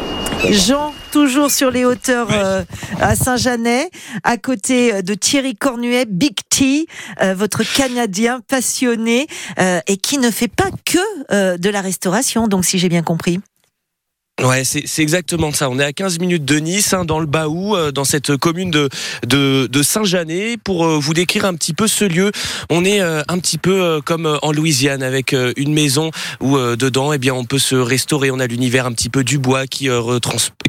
[0.52, 2.64] Jean, toujours sur les hauteurs euh,
[3.00, 3.92] à Saint-Janet,
[4.24, 6.86] à côté euh, de Thierry Cornuet, Big T,
[7.22, 9.28] euh, votre Canadien passionné
[9.60, 11.00] euh, et qui ne fait pas que
[11.32, 13.40] euh, de la restauration, donc si j'ai bien compris.
[14.42, 15.70] Ouais, c'est c'est exactement ça.
[15.70, 18.72] On est à 15 minutes de Nice, hein, dans le Baou, euh, dans cette commune
[18.72, 18.90] de,
[19.28, 20.60] de, de Saint-Janet.
[20.64, 22.32] Pour euh, vous décrire un petit peu ce lieu,
[22.72, 26.10] on est euh, un petit peu euh, comme euh, en Louisiane, avec euh, une maison
[26.40, 28.32] où euh, dedans, eh bien, on peut se restaurer.
[28.32, 30.18] On a l'univers un petit peu du bois qui, euh,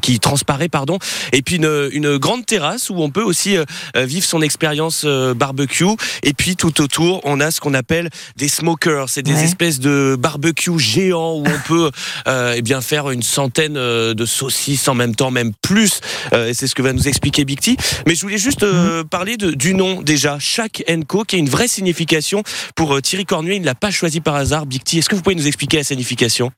[0.02, 0.98] qui transparaît, pardon.
[1.32, 3.56] Et puis une, une grande terrasse où on peut aussi
[3.96, 5.84] vivre son expérience euh, barbecue.
[6.24, 9.08] Et puis tout autour, on a ce qu'on appelle des smokers.
[9.08, 9.44] C'est des Ouais.
[9.44, 11.90] espèces de barbecue géants où on peut
[12.28, 16.00] euh, eh bien faire une centaine euh, de saucisses en même temps, même plus.
[16.32, 17.76] Euh, et c'est ce que va nous expliquer Big T.
[18.06, 21.48] Mais je voulais juste euh, parler de, du nom déjà, Chaque Co, qui a une
[21.48, 22.42] vraie signification
[22.74, 23.56] pour Thierry Cornuet.
[23.56, 24.66] Il ne l'a pas choisi par hasard.
[24.66, 26.52] Big T, est-ce que vous pouvez nous expliquer la signification?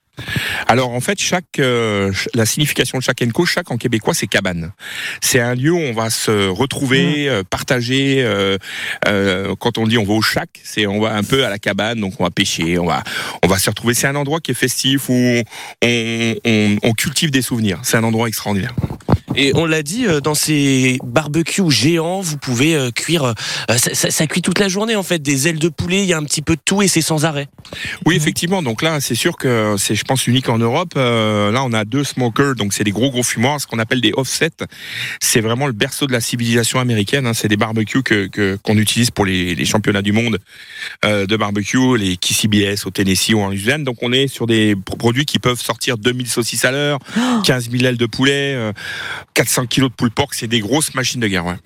[0.66, 4.72] Alors en fait, chaque euh, la signification de chaque enco, chaque en québécois, c'est cabane.
[5.20, 8.22] C'est un lieu où on va se retrouver, euh, partager.
[8.24, 11.58] euh, quand on dit on va au chac, c'est on va un peu à la
[11.58, 13.02] cabane, donc on va pêcher, on va
[13.42, 13.94] on va se retrouver.
[13.94, 15.42] C'est un endroit qui est festif où
[15.82, 17.80] on, on, on cultive des souvenirs.
[17.82, 18.74] C'est un endroit extraordinaire.
[19.37, 23.24] Et on l'a dit, euh, dans ces barbecues géants, vous pouvez euh, cuire.
[23.24, 23.32] euh,
[23.76, 25.18] ça, ça- ça cuit toute la journée en fait.
[25.20, 27.24] Des ailes de poulet, il y a un petit peu de tout et c'est sans
[27.24, 27.49] arrêt.
[28.07, 28.62] Oui, effectivement.
[28.62, 30.93] Donc là, c'est sûr que c'est, je pense, unique en Europe.
[30.97, 34.01] Euh, là, on a deux smokers, donc c'est des gros gros fumoirs, ce qu'on appelle
[34.01, 34.51] des offsets.
[35.20, 37.26] C'est vraiment le berceau de la civilisation américaine.
[37.26, 37.35] hein.
[37.35, 40.39] C'est des barbecues que, que- qu'on utilise pour les, les championnats du monde
[41.05, 43.82] euh, de barbecue, les KCBS au Tennessee ou en Louisiane.
[43.85, 46.99] Donc on est sur des pro- produits qui peuvent sortir 2000 saucisses à l'heure,
[47.45, 48.72] 15 000 ailes de poulet, euh,
[49.35, 50.35] 400 kilos de poule porc.
[50.35, 51.47] C'est des grosses machines de guerre.
[51.47, 51.57] Ouais.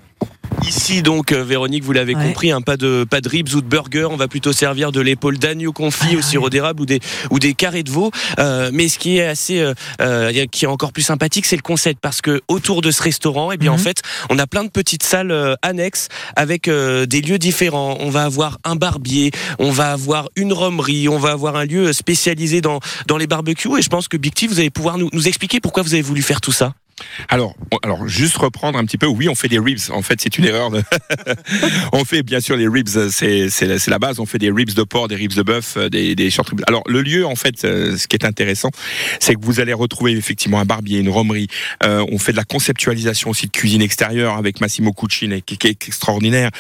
[0.67, 2.25] Ici donc euh, Véronique, vous l'avez Ouais.
[2.25, 5.01] compris, hein, pas de pas de ribs ou de burgers, on va plutôt servir de
[5.01, 6.99] l'épaule d'agneau confit au sirop d'érable ou des
[7.31, 8.11] ou des carrés de veau.
[8.41, 9.61] Euh, mais ce qui est assez
[10.01, 13.53] euh, qui est encore plus sympathique, c'est le concept parce que autour de ce restaurant,
[13.53, 17.21] eh bien en fait, on a plein de petites salles euh, annexes avec euh, des
[17.21, 17.97] lieux différents.
[18.01, 19.31] On va avoir un barbier,
[19.61, 23.79] on va avoir une romerie, on va avoir un lieu spécialisé dans dans les barbecues
[23.79, 26.03] et je pense que Big T, vous allez pouvoir nous, nous expliquer pourquoi vous avez
[26.03, 26.73] voulu faire tout ça.
[27.29, 29.07] Alors, alors juste reprendre un petit peu.
[29.07, 29.91] Oui, on fait des ribs.
[29.91, 30.71] En fait, c'est une erreur.
[30.71, 30.83] de-
[31.93, 32.89] on fait bien sûr les ribs.
[33.11, 34.21] C'est la, la base.
[34.21, 36.63] On fait des ribs de porc, des ribs de bœuf, euh, des, des short ribs.
[36.67, 38.71] Alors le lieu, en fait, euh, ce qui est intéressant,
[39.21, 41.49] c'est que vous allez retrouver effectivement un barbier, une romerie.
[41.85, 45.89] Euh, on fait de la conceptualisation aussi de cuisine extérieure avec Massimo Cucine, qui, est
[45.89, 46.51] extraordinaire.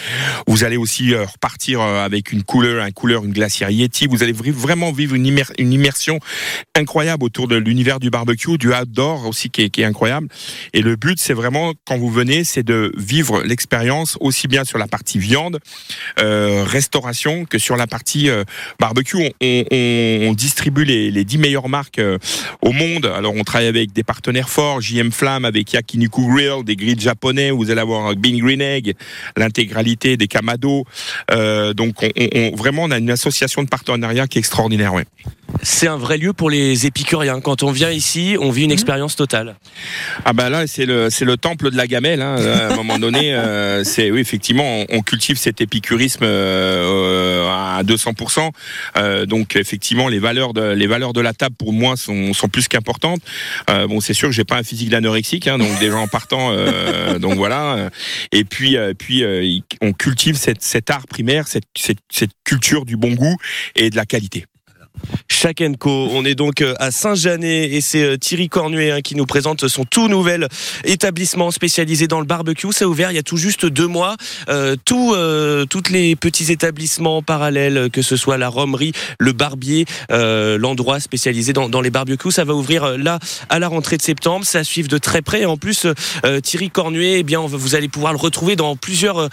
[0.47, 4.07] Vous allez aussi euh, repartir avec une couleur, un couleur, une glacière Yeti.
[4.07, 6.19] Vous allez vraiment vivre une, une immersion
[6.75, 10.28] incroyable autour de l'univers du barbecue, du outdoor aussi qui est, qui est incroyable.
[10.73, 14.79] Et le but, c'est vraiment quand vous venez, c'est de vivre l'expérience aussi bien sur
[14.79, 15.59] la partie viande,
[16.19, 18.45] euh, restauration que sur la partie euh,
[18.81, 19.17] barbecue.
[19.41, 22.19] On, distribue les, les 10 meilleures marques euh,
[22.63, 23.07] au monde.
[23.07, 27.51] Alors on travaille avec des partenaires forts, JM Flamme avec Yakiniku Grill, des grilles japonais.
[27.51, 28.95] Vous allez avoir Bean Green Egg,
[29.37, 30.85] l'intégralité des Kamado.
[31.31, 34.95] Donc on, on- on- vraiment, on a une association de partenariat qui est extraordinaire.
[34.95, 35.05] Ouais.
[35.63, 37.41] C'est un vrai lieu pour les épicuriens.
[37.41, 39.57] Quand on vient ici, on vit une expérience totale.
[40.25, 42.23] Ah bah là c'est le c'est le temple de la gamelle.
[42.23, 42.37] Hein.
[42.37, 47.79] À un moment donné, euh, c'est oui effectivement on, on cultive cet épicurisme euh, euh,
[47.79, 48.51] à 200%.
[48.97, 52.49] Euh, donc effectivement les valeurs de les valeurs de la table pour moi sont, sont
[52.49, 53.21] plus qu'importantes.
[53.71, 56.51] Euh, bon c'est sûr que j'ai pas un physique d'anorexique, hein, donc déjà en partant
[56.53, 57.91] euh, donc voilà.
[58.33, 62.85] Et puis euh, puis euh, on cultive cette, cet art primaire, cette, cette cette culture
[62.85, 63.37] du bon goût
[63.77, 64.47] et de la qualité.
[65.41, 66.09] Chaque Co.
[66.11, 69.69] On est donc euh, à Saint-Janet et c'est euh, Thierry Cornuet hein, qui nous présente
[69.69, 70.49] son tout nouvel
[70.83, 72.73] établissement spécialisé dans le barbecue.
[72.73, 74.17] Ça a ouvert il y a tout juste deux mois.
[74.49, 79.85] Euh, tout, euh, toutes les petits établissements parallèles, que ce soit la romerie, le barbier,
[80.11, 84.45] euh, l'endroit spécialisé dans, les barbecues, ça va ouvrir là à la rentrée de septembre.
[84.45, 85.45] Ça suivre de très près.
[85.45, 85.87] En plus,
[86.43, 89.29] Thierry Cornuet, eh bien, vous allez pouvoir le retrouver dans plusieurs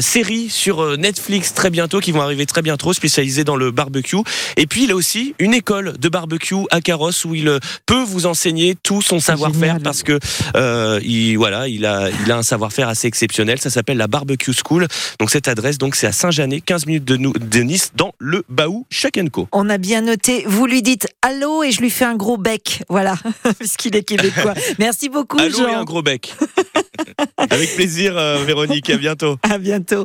[0.00, 4.16] séries sur Netflix très bientôt, qui vont arriver très bientôt, spécialisées dans le barbecue.
[4.56, 8.26] Et puis a aussi une école de barbecue à Carrosse où il euh, peut vous
[8.26, 10.18] enseigner tout son savoir-faire parce que
[10.54, 13.58] euh, il voilà, il a il a un savoir-faire assez exceptionnel.
[13.58, 14.86] Ça s'appelle la Barbecue School.
[15.18, 18.44] Donc cette adresse donc c'est à Saint-Janet, 15 minutes de, nous, de Nice, dans le
[18.48, 19.48] Baou Chakenco.
[19.52, 20.44] On a bien noté.
[20.46, 22.82] Vous lui dites allô et je lui fais un gros bec.
[22.88, 23.16] Voilà,
[23.58, 24.54] puisqu'il est québécois.
[24.78, 25.68] Merci beaucoup, Allô Jean.
[25.68, 26.34] et un gros bec.
[27.36, 28.90] Avec plaisir, euh, Véronique.
[28.90, 29.36] À bientôt.
[29.42, 30.04] À bientôt.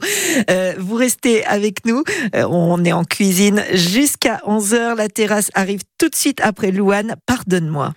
[0.49, 2.03] Euh, vous restez avec nous.
[2.35, 4.95] Euh, on est en cuisine jusqu'à 11h.
[4.95, 5.09] La
[5.53, 7.15] arrive tout de suite après Louane.
[7.25, 7.93] Pardonne-moi.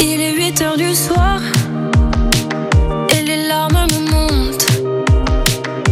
[0.00, 1.40] Il est 8 heures du soir
[3.10, 4.66] et les larmes me montent.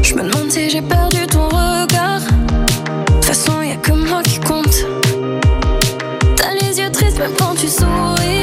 [0.03, 2.21] Je me demande si j'ai perdu ton regard.
[2.21, 4.87] De toute façon, y a que moi qui compte.
[6.37, 8.42] T'as les yeux tristes même quand tu souris.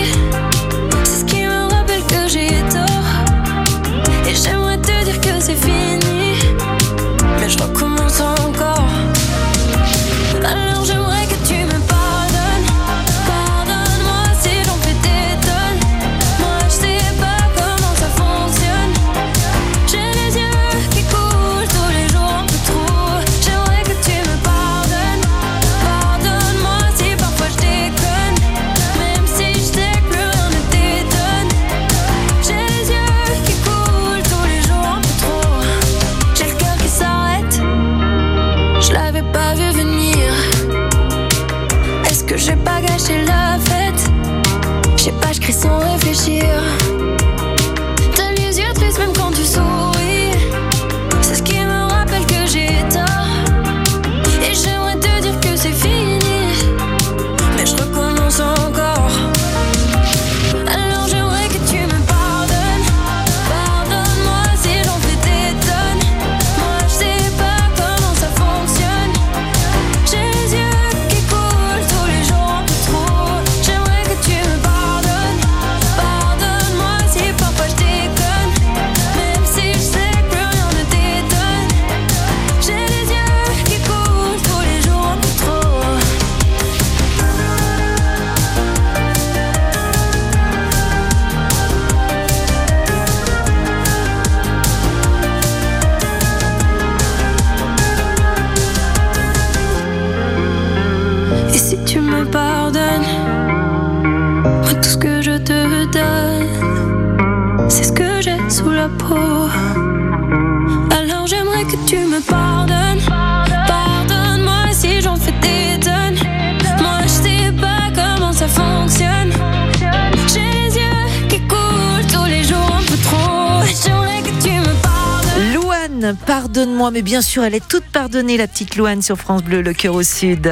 [127.30, 130.52] Sûr, elle est toute pardonnée, la petite Louane sur France Bleu, le cœur au sud.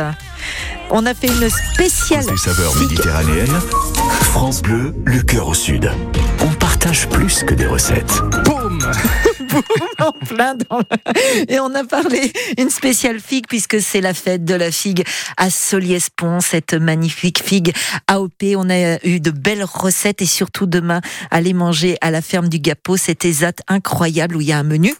[0.92, 2.24] On a fait une spéciale.
[2.24, 3.60] Des saveurs méditerranéennes.
[4.22, 5.90] France Bleu, le cœur au sud.
[6.40, 8.22] On partage plus que des recettes.
[8.46, 8.78] Boum
[9.98, 14.46] en plein dans le- Et on a parlé une spéciale figue puisque c'est la fête
[14.46, 15.04] de la figue
[15.38, 17.74] à Soliès-Pont, cette magnifique figue
[18.06, 18.54] AOP.
[18.56, 21.02] On a eu de belles recettes et surtout demain,
[21.32, 24.64] aller manger à la ferme du Gapot, cet ESAT incroyable où il y a un
[24.64, 24.94] menu